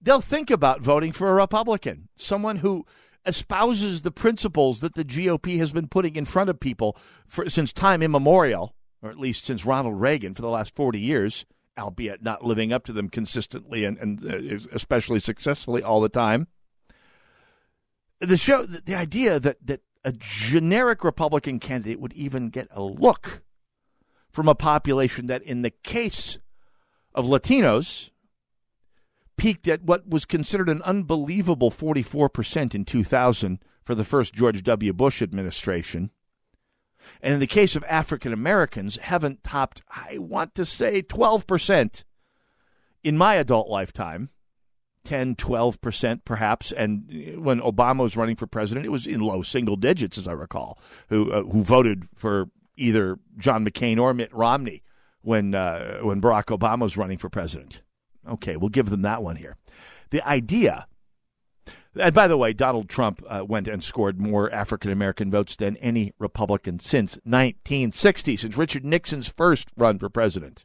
[0.00, 2.84] they'll think about voting for a Republican, someone who
[3.26, 6.96] espouses the principles that the GOP has been putting in front of people
[7.26, 11.46] for, since time immemorial, or at least since Ronald Reagan for the last 40 years,
[11.78, 16.46] albeit not living up to them consistently and, and uh, especially successfully all the time.
[18.20, 23.42] The show, the idea that, that a generic Republican candidate would even get a look
[24.30, 26.38] from a population that, in the case
[27.14, 28.10] of Latinos,
[29.36, 34.92] peaked at what was considered an unbelievable 44% in 2000 for the first George W.
[34.92, 36.10] Bush administration.
[37.20, 42.04] And in the case of African Americans, haven't topped, I want to say, 12%
[43.02, 44.30] in my adult lifetime.
[45.04, 46.72] 10, 12% perhaps.
[46.72, 50.32] And when Obama was running for president, it was in low single digits, as I
[50.32, 50.78] recall,
[51.10, 54.82] who, uh, who voted for either John McCain or Mitt Romney
[55.20, 57.82] when, uh, when Barack Obama was running for president.
[58.28, 59.56] Okay, we'll give them that one here.
[60.10, 60.86] The idea
[61.96, 65.76] and by the way, Donald Trump uh, went and scored more African American votes than
[65.76, 70.64] any Republican since 1960, since Richard Nixon's first run for president.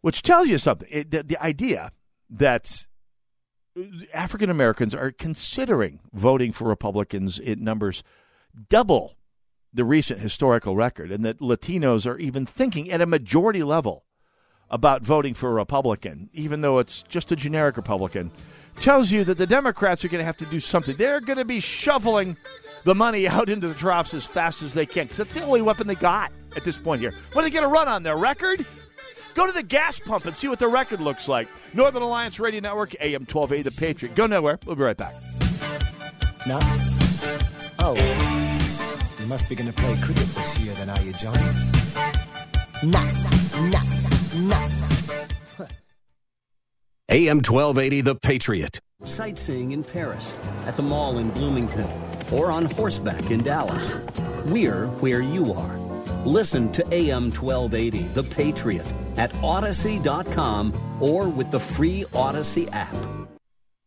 [0.00, 0.88] Which tells you something.
[0.90, 1.92] It, the, the idea
[2.30, 2.86] that
[4.12, 8.04] African Americans are considering voting for Republicans in numbers
[8.68, 9.16] double
[9.72, 14.04] the recent historical record, and that Latinos are even thinking at a majority level
[14.72, 18.32] about voting for a Republican, even though it's just a generic Republican
[18.80, 20.96] tells you that the Democrats are going to have to do something.
[20.96, 22.36] They're going to be shoveling
[22.84, 25.62] the money out into the troughs as fast as they can because that's the only
[25.62, 27.12] weapon they got at this point here.
[27.32, 28.64] What are they going to run on their record?
[29.34, 31.48] Go to the gas pump and see what the record looks like.
[31.72, 34.14] Northern Alliance Radio Network, AM 12A, The Patriot.
[34.14, 34.58] Go nowhere.
[34.66, 35.14] We'll be right back.
[36.46, 36.58] No.
[37.78, 37.94] Oh.
[39.18, 41.40] You must be going to play cricket this year, then, are you, Johnny?
[42.82, 44.01] Nah, nah, nah,
[47.10, 48.80] AM 1280, The Patriot.
[49.04, 50.36] Sightseeing in Paris,
[50.66, 51.88] at the mall in Bloomington,
[52.32, 53.94] or on horseback in Dallas.
[54.46, 55.76] We're where you are.
[56.24, 63.21] Listen to AM 1280, The Patriot, at Audacy.com or with the free Audacy app.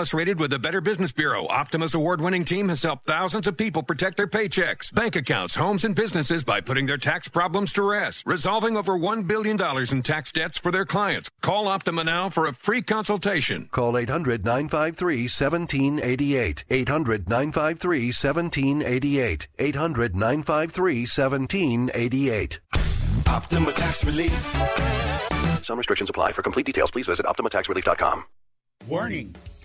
[0.00, 1.46] plus rated with the Better Business Bureau.
[1.48, 5.84] Optima's award winning team has helped thousands of people protect their paychecks, bank accounts, homes,
[5.84, 9.60] and businesses by putting their tax problems to rest, resolving over $1 billion
[9.92, 11.28] in tax debts for their clients.
[11.42, 13.68] Call Optima now for a free consultation.
[13.70, 16.64] Call 800 953 1788.
[16.70, 19.48] 800 953 1788.
[19.58, 22.60] 800 953 1788.
[23.26, 25.62] Optima Tax Relief.
[25.62, 26.32] Some restrictions apply.
[26.32, 28.24] For complete details, please visit OptimaTaxRelief.com.
[28.88, 29.36] Warning,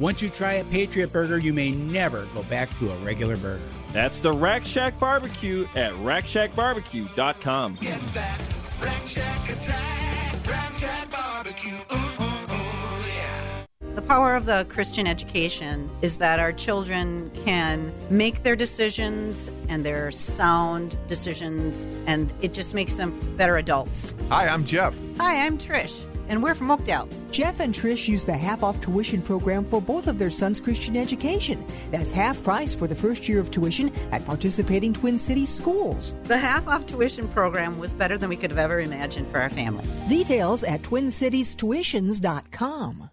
[0.00, 3.60] Once you try a Patriot Burger, you may never go back to a regular burger.
[3.92, 7.74] That's the Rack Shack Barbecue at rackshackbarbecue.com.
[7.82, 8.40] Get that
[8.80, 11.74] Rack Shack attack, Rack Shack barbecue.
[11.92, 13.64] Ooh, ooh, ooh, yeah.
[13.94, 19.84] The power of the Christian education is that our children can make their decisions and
[19.84, 24.14] their sound decisions, and it just makes them better adults.
[24.30, 24.94] Hi, I'm Jeff.
[25.18, 27.06] Hi, I'm Trish, and we're from Oakdale.
[27.30, 30.96] Jeff and Trish use the half off tuition program for both of their sons' Christian
[30.96, 31.62] education.
[31.90, 36.14] That's half price for the first year of tuition at participating Twin Cities schools.
[36.24, 39.50] The half off tuition program was better than we could have ever imagined for our
[39.50, 39.84] family.
[40.08, 43.10] Details at twincitiestuitions.com.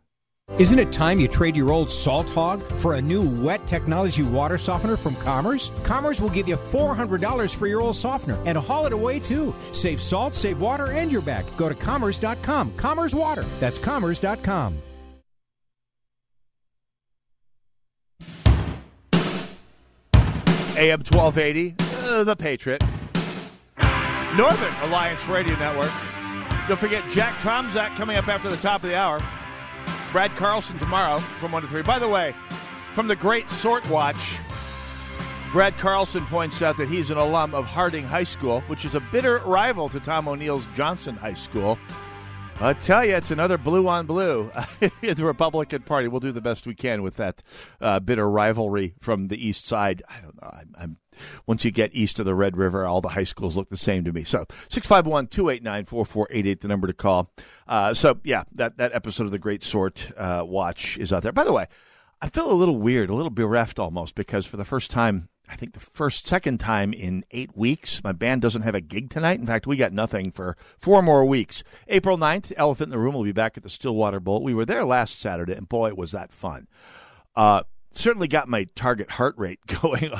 [0.53, 4.57] Isn't it time you trade your old salt hog for a new wet technology water
[4.57, 5.69] softener from Commerce?
[5.83, 9.53] Commerce will give you $400 for your old softener and haul it away too.
[9.71, 11.45] Save salt, save water, and your back.
[11.57, 12.75] Go to commerce.com.
[12.75, 13.43] Commerce Water.
[13.59, 14.81] That's commerce.com.
[20.75, 21.75] AM 1280,
[22.07, 22.83] uh, The Patriot.
[24.35, 25.91] Northern Alliance Radio Network.
[26.67, 29.19] Don't forget Jack Tomczak coming up after the top of the hour.
[30.11, 31.81] Brad Carlson tomorrow from 1 to 3.
[31.81, 32.33] By the way,
[32.93, 34.37] from the Great Sort Watch,
[35.51, 38.99] Brad Carlson points out that he's an alum of Harding High School, which is a
[38.99, 41.77] bitter rival to Tom O'Neill's Johnson High School.
[42.59, 44.51] I tell you, it's another blue on blue
[45.01, 46.07] in the Republican Party.
[46.07, 47.43] We'll do the best we can with that
[47.79, 50.01] uh, bitter rivalry from the east side.
[50.09, 50.49] I don't know.
[50.51, 50.97] I'm, I'm
[51.45, 54.03] once you get east of the Red River, all the high schools look the same
[54.05, 54.23] to me.
[54.23, 57.31] So 651 289 4488, the number to call.
[57.67, 61.31] Uh, so, yeah, that, that episode of The Great Sort uh, Watch is out there.
[61.31, 61.67] By the way,
[62.21, 65.55] I feel a little weird, a little bereft almost, because for the first time, I
[65.55, 69.39] think the first, second time in eight weeks, my band doesn't have a gig tonight.
[69.39, 71.63] In fact, we got nothing for four more weeks.
[71.87, 74.43] April 9th, Elephant in the Room will be back at the Stillwater Bowl.
[74.43, 76.67] We were there last Saturday, and boy, was that fun.
[77.35, 80.11] Uh, certainly got my target heart rate going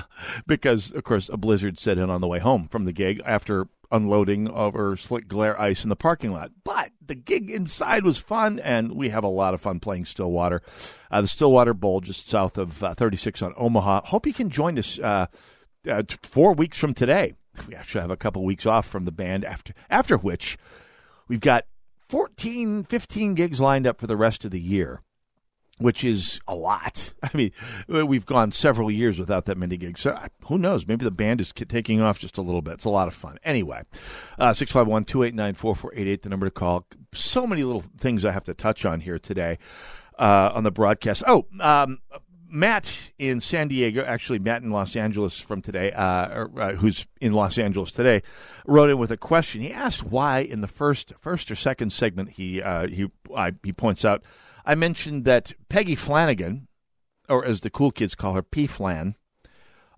[0.45, 3.67] because, of course, a blizzard set in on the way home from the gig after
[3.91, 6.51] unloading over slick glare ice in the parking lot.
[6.63, 10.61] But the gig inside was fun, and we have a lot of fun playing Stillwater.
[11.09, 14.01] Uh, the Stillwater Bowl, just south of uh, 36 on Omaha.
[14.05, 15.27] Hope you can join us uh,
[15.89, 17.33] uh, four weeks from today.
[17.67, 20.57] We actually have a couple weeks off from the band after after which
[21.27, 21.65] we've got
[22.09, 25.01] 14, 15 gigs lined up for the rest of the year
[25.79, 27.13] which is a lot.
[27.23, 27.51] I mean,
[27.87, 30.01] we've gone several years without that many gigs.
[30.01, 30.87] So who knows?
[30.87, 32.75] Maybe the band is taking off just a little bit.
[32.75, 33.37] It's a lot of fun.
[33.43, 33.83] Anyway,
[34.39, 36.85] uh, 651 289 4488, the number to call.
[37.13, 39.57] So many little things I have to touch on here today
[40.17, 41.23] uh, on the broadcast.
[41.27, 41.99] Oh, um,
[42.49, 47.05] Matt in San Diego, actually Matt in Los Angeles from today, uh, or, uh, who's
[47.19, 48.23] in Los Angeles today,
[48.65, 49.61] wrote in with a question.
[49.61, 53.07] He asked why in the first, first or second segment he uh, he
[53.63, 54.23] he points out
[54.67, 56.67] I mentioned that Peggy Flanagan,
[57.29, 58.67] or as the cool kids call her, P.
[58.67, 59.15] Flan,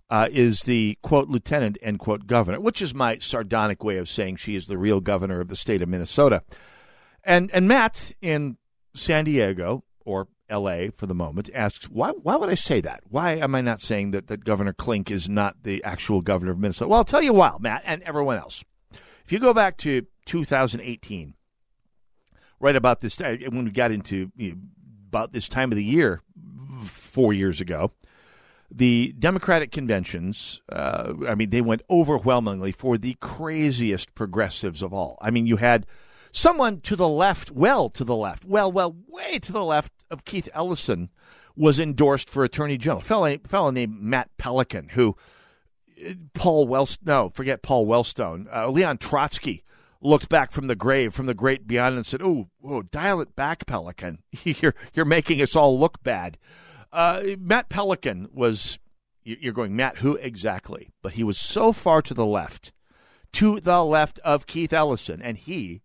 [0.08, 4.36] uh, is the quote lieutenant end quote governor, which is my sardonic way of saying
[4.36, 6.44] she is the real governor of the state of Minnesota.
[7.24, 8.58] And and Matt in
[8.94, 10.90] San Diego or L.A.
[10.96, 13.02] for the moment asks why why would I say that?
[13.08, 16.60] Why am I not saying that that Governor Klink is not the actual governor of
[16.60, 16.88] Minnesota?
[16.88, 18.64] Well, I'll tell you why, Matt, and everyone else.
[19.24, 21.34] If you go back to 2018
[22.60, 24.58] right about this time when we got into you know,
[25.08, 26.22] about this time of the year
[26.84, 27.90] four years ago.
[28.72, 35.18] The Democratic conventions, uh, I mean, they went overwhelmingly for the craziest progressives of all.
[35.20, 35.86] I mean, you had
[36.30, 40.24] someone to the left, well to the left, well, well, way to the left of
[40.24, 41.10] Keith Ellison
[41.56, 43.00] was endorsed for attorney general.
[43.00, 45.16] A fellow, fellow named Matt Pelikan, who
[46.06, 49.64] uh, Paul Wellstone, no, forget Paul Wellstone, uh, Leon Trotsky
[50.00, 53.36] looked back from the grave, from the great beyond, and said, "Oh, oh dial it
[53.36, 54.18] back, Pelikan.
[54.44, 56.38] you're you're making us all look bad."
[56.92, 58.78] Uh, Matt Pelikan was.
[59.22, 60.88] You're going, Matt, who exactly?
[61.02, 62.72] But he was so far to the left,
[63.32, 65.82] to the left of Keith Ellison, and he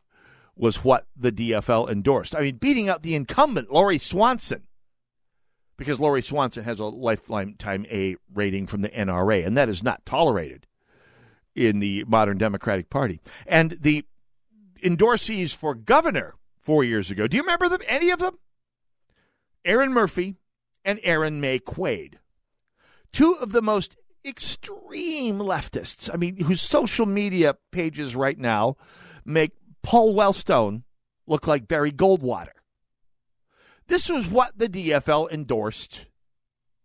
[0.56, 2.34] was what the DFL endorsed.
[2.34, 4.64] I mean, beating out the incumbent, Lori Swanson,
[5.76, 10.06] because Lori Swanson has a lifetime A rating from the NRA, and that is not
[10.06, 10.66] tolerated
[11.56, 13.22] in the modern Democratic Party.
[13.48, 14.06] And the
[14.84, 17.82] endorsees for governor four years ago, do you remember them?
[17.88, 18.38] Any of them?
[19.64, 20.36] Erin Murphy
[20.84, 22.20] and Erin Maye Quade,
[23.16, 23.96] Two of the most
[24.26, 28.76] extreme leftists, I mean, whose social media pages right now
[29.24, 29.52] make
[29.84, 30.84] Paul Wellstone
[31.26, 32.50] look like Barry Goldwater.
[33.88, 36.08] This was what the DFL endorsed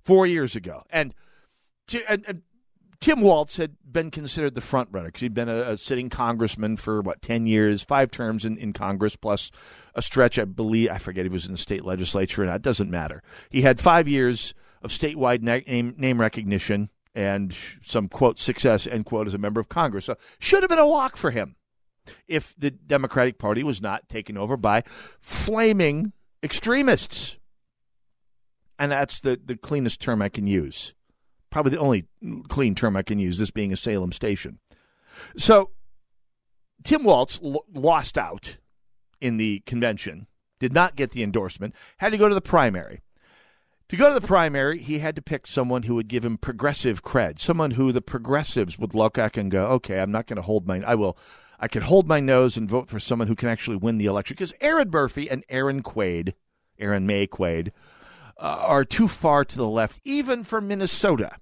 [0.05, 0.85] four years ago.
[0.91, 1.15] And,
[1.89, 2.43] to, and, and
[3.01, 6.77] Tim Walz had been considered the front runner because he'd been a, a, sitting congressman
[6.77, 9.51] for what ten years, five terms in, in Congress, plus
[9.95, 10.39] a stretch.
[10.39, 13.23] I believe I forget he was in the state legislature, and that doesn't matter.
[13.49, 19.27] He had five years of statewide name, name recognition and some quote success end quote
[19.27, 20.05] as a member of Congress.
[20.05, 21.57] So should have been a walk for him
[22.29, 24.85] if the Democratic Party was not taken over by
[25.21, 27.39] flaming extremists.
[28.79, 30.95] And that's the, the cleanest term I can use
[31.51, 32.07] probably the only
[32.49, 34.59] clean term I can use, this being a Salem station.
[35.37, 35.71] So
[36.85, 38.59] Tim Walz l- lost out
[39.21, 40.27] in the convention,
[40.59, 43.03] did not get the endorsement, had to go to the primary.
[43.91, 47.03] To go to the primary, he had to pick someone who would give him progressive
[47.03, 50.43] cred, someone who the progressives would look at and go, okay, I'm not going to
[50.43, 51.19] hold my, I will,
[51.59, 54.37] I can hold my nose and vote for someone who can actually win the election.
[54.37, 56.35] Because Erin Murphy and Erin Quade,
[56.79, 57.65] Erin Maye uh,
[58.43, 61.33] Uh, are too far to the left, even for Minnesota.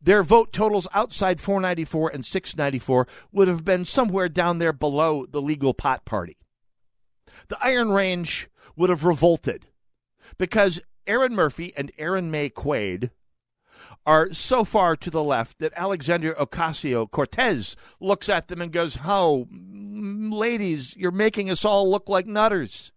[0.00, 5.42] Their vote totals outside 494 and 694 would have been somewhere down there below the
[5.42, 6.36] legal pot party.
[7.48, 9.66] The Iron Range would have revolted
[10.36, 13.10] because Erin Murphy and Erin Maye Quade
[14.06, 18.98] are so far to the left that Alexander Ocasio Cortez looks at them and goes,
[19.04, 22.92] Oh, ladies, you're making us all look like nutters.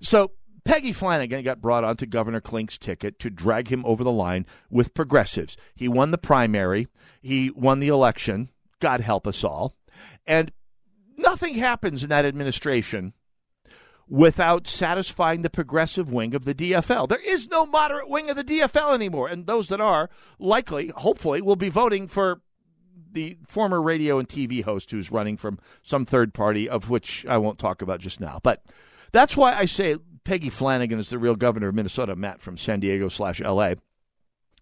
[0.00, 0.32] So
[0.66, 4.94] Peggy Flanagan got brought onto Governor Klink's ticket to drag him over the line with
[4.94, 5.56] progressives.
[5.76, 6.88] He won the primary,
[7.22, 8.50] he won the election.
[8.80, 9.76] God help us all.
[10.26, 10.52] And
[11.16, 13.14] nothing happens in that administration
[14.08, 17.08] without satisfying the progressive wing of the DFL.
[17.08, 19.28] There is no moderate wing of the DFL anymore.
[19.28, 22.42] And those that are likely, hopefully, will be voting for
[23.12, 27.38] the former radio and TV host who's running from some third party, of which I
[27.38, 28.40] won't talk about just now.
[28.42, 28.62] But
[29.12, 29.96] that's why I say
[30.26, 33.74] Peggy Flanagan is the real governor of Minnesota, Matt from San Diego slash LA,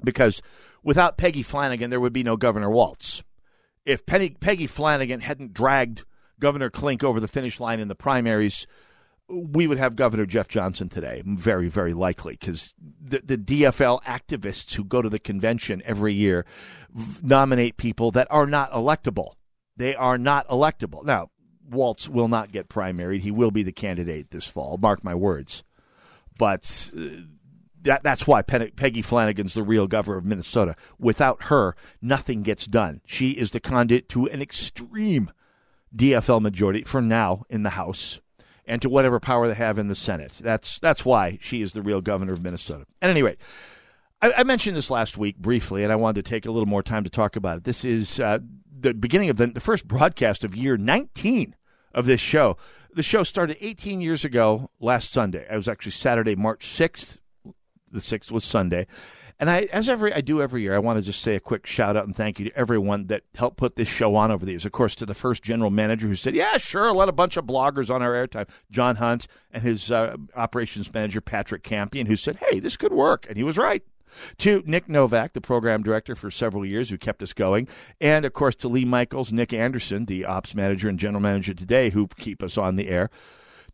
[0.04, 0.42] because
[0.82, 3.24] without Peggy Flanagan, there would be no Governor Walz.
[3.86, 6.04] If Penny, Peggy Flanagan hadn't dragged
[6.38, 8.66] Governor Klink over the finish line in the primaries,
[9.26, 11.22] we would have Governor Jeff Johnson today.
[11.24, 16.44] Very, very likely, because the, the DFL activists who go to the convention every year
[16.92, 19.32] v- nominate people that are not electable.
[19.78, 21.04] They are not electable.
[21.04, 21.30] Now,
[21.68, 23.20] Walz will not get primaried.
[23.20, 24.76] He will be the candidate this fall.
[24.76, 25.64] Mark my words.
[26.38, 27.22] But uh,
[27.82, 30.74] that, that's why Pe- Peggy Flanagan's the real governor of Minnesota.
[30.98, 33.00] Without her, nothing gets done.
[33.06, 35.30] She is the conduit to an extreme
[35.94, 38.20] DFL majority for now in the House
[38.66, 40.32] and to whatever power they have in the Senate.
[40.40, 42.86] That's that's why she is the real governor of Minnesota.
[43.02, 43.38] At any rate,
[44.22, 46.82] I, I mentioned this last week briefly, and I wanted to take a little more
[46.82, 47.64] time to talk about it.
[47.64, 48.38] This is uh,
[48.84, 51.56] the beginning of the, the first broadcast of year 19
[51.92, 52.56] of this show.
[52.92, 55.46] The show started 18 years ago last Sunday.
[55.50, 57.16] It was actually Saturday, March 6th.
[57.90, 58.86] The 6th was Sunday.
[59.40, 61.66] And I, as every I do every year, I want to just say a quick
[61.66, 64.52] shout out and thank you to everyone that helped put this show on over the
[64.52, 64.64] years.
[64.64, 67.44] Of course, to the first general manager who said, "Yeah, sure, let a bunch of
[67.44, 72.36] bloggers on our airtime." John Hunt and his uh, operations manager Patrick Campion, who said,
[72.36, 73.82] "Hey, this could work," and he was right.
[74.38, 77.68] To Nick Novak, the program director for several years, who kept us going,
[78.00, 81.90] and of course to Lee Michaels, Nick Anderson, the ops manager and general manager today,
[81.90, 83.10] who keep us on the air.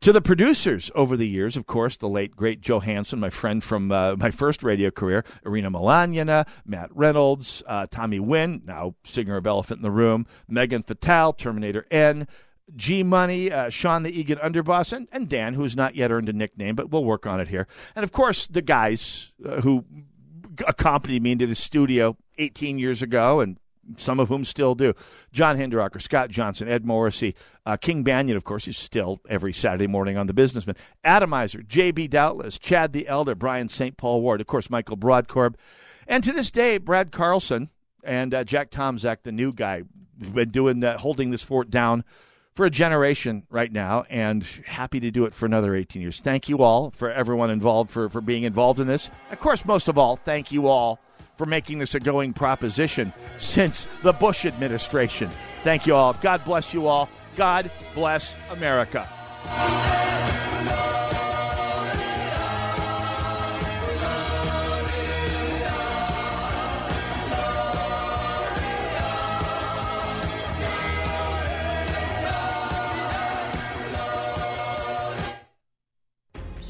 [0.02, 3.62] To the producers over the years, of course, the late great Joe Hansen, my friend
[3.62, 9.36] from uh, my first radio career, Irina Melanyana, Matt Reynolds, uh, Tommy Wynn, now singer
[9.36, 12.26] of Elephant in the Room, Megan Fatal, Terminator N,
[12.74, 16.30] G Money, uh, Sean the Eagan Underboss, and, and Dan, who has not yet earned
[16.30, 17.66] a nickname, but we'll work on it here.
[17.94, 19.84] And of course, the guys uh, who
[20.66, 23.58] accompanied me into the studio 18 years ago and
[23.96, 24.94] some of whom still do.
[25.32, 27.34] John Hinderaker, Scott Johnson, Ed Morrissey,
[27.66, 30.76] uh, King Banaian, of course, he's still every Saturday morning on The Businessman.
[31.04, 32.08] Atomizer, J.B.
[32.08, 33.96] Doubtless, Chad the Elder, Brian St.
[33.96, 35.54] Paul Ward, of course, Michael Brodkorb.
[36.06, 37.70] And to this day, Brad Carlson
[38.04, 39.82] and uh, Jack Tomczak, the new guy,
[40.18, 42.04] been doing that, holding this fort down
[42.54, 46.20] for a generation right now, and happy to do it for another 18 years.
[46.20, 49.10] Thank you all for everyone involved for, for being involved in this.
[49.30, 51.00] Of course, most of all, thank you all
[51.36, 55.30] for making this a going proposition since the Bush administration.
[55.64, 56.12] Thank you all.
[56.14, 57.08] God bless you all.
[57.36, 59.08] God bless America.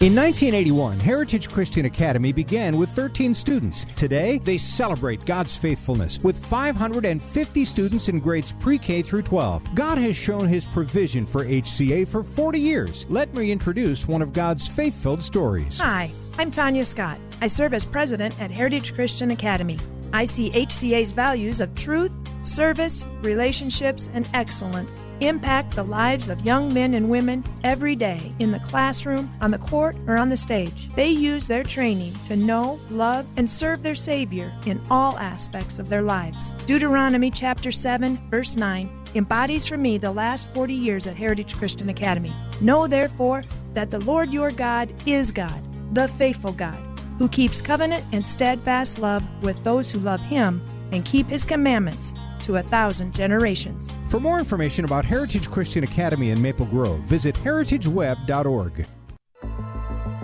[0.00, 3.84] In 1981, Heritage Christian Academy began with 13 students.
[3.96, 9.74] Today, they celebrate God's faithfulness with 550 students in grades pre K through 12.
[9.74, 13.04] God has shown his provision for HCA for 40 years.
[13.10, 15.78] Let me introduce one of God's faith filled stories.
[15.80, 17.18] Hi, I'm Tanya Scott.
[17.42, 19.76] I serve as president at Heritage Christian Academy.
[20.12, 26.72] I see HCA's values of truth, service, relationships, and excellence impact the lives of young
[26.72, 30.88] men and women every day in the classroom, on the court, or on the stage.
[30.96, 35.88] They use their training to know, love, and serve their Savior in all aspects of
[35.88, 36.54] their lives.
[36.66, 41.88] Deuteronomy chapter 7, verse 9 embodies for me the last 40 years at Heritage Christian
[41.88, 42.32] Academy.
[42.60, 43.44] Know therefore
[43.74, 45.60] that the Lord your God is God,
[45.94, 46.89] the faithful God
[47.20, 50.58] who keeps covenant and steadfast love with those who love him
[50.90, 53.92] and keep his commandments to a thousand generations.
[54.08, 58.86] For more information about Heritage Christian Academy in Maple Grove, visit heritageweb.org.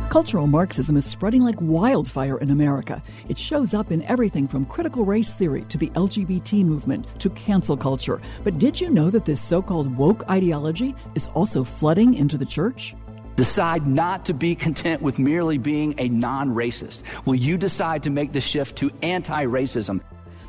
[0.09, 3.03] Cultural Marxism is spreading like wildfire in America.
[3.29, 7.77] It shows up in everything from critical race theory to the LGBT movement to cancel
[7.77, 8.23] culture.
[8.43, 12.47] But did you know that this so called woke ideology is also flooding into the
[12.47, 12.95] church?
[13.37, 17.03] Decide not to be content with merely being a non racist.
[17.27, 20.01] Will you decide to make the shift to anti racism?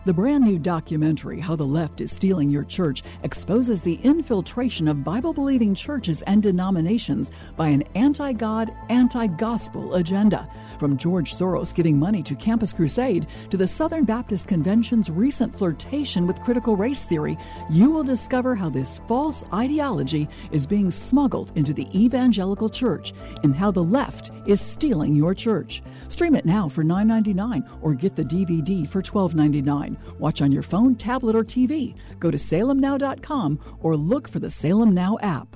[0.06, 5.04] The brand new documentary, How the Left is Stealing Your Church, exposes the infiltration of
[5.04, 10.48] Bible believing churches and denominations by an anti God, anti gospel agenda.
[10.80, 16.28] From George Soros giving money to Campus Crusade to the Southern Baptist Convention's recent flirtation
[16.28, 17.38] with critical race theory,
[17.70, 23.14] you will discover how this false ideology is being smuggled into the evangelical church
[23.44, 25.82] and how the left is stealing your church.
[26.10, 29.98] Stream it now for $9.99 or get the DVD for $12.99.
[30.20, 31.96] Watch on your phone, tablet, or TV.
[32.20, 35.56] Go to salemnow.com or look for the Salem Now app.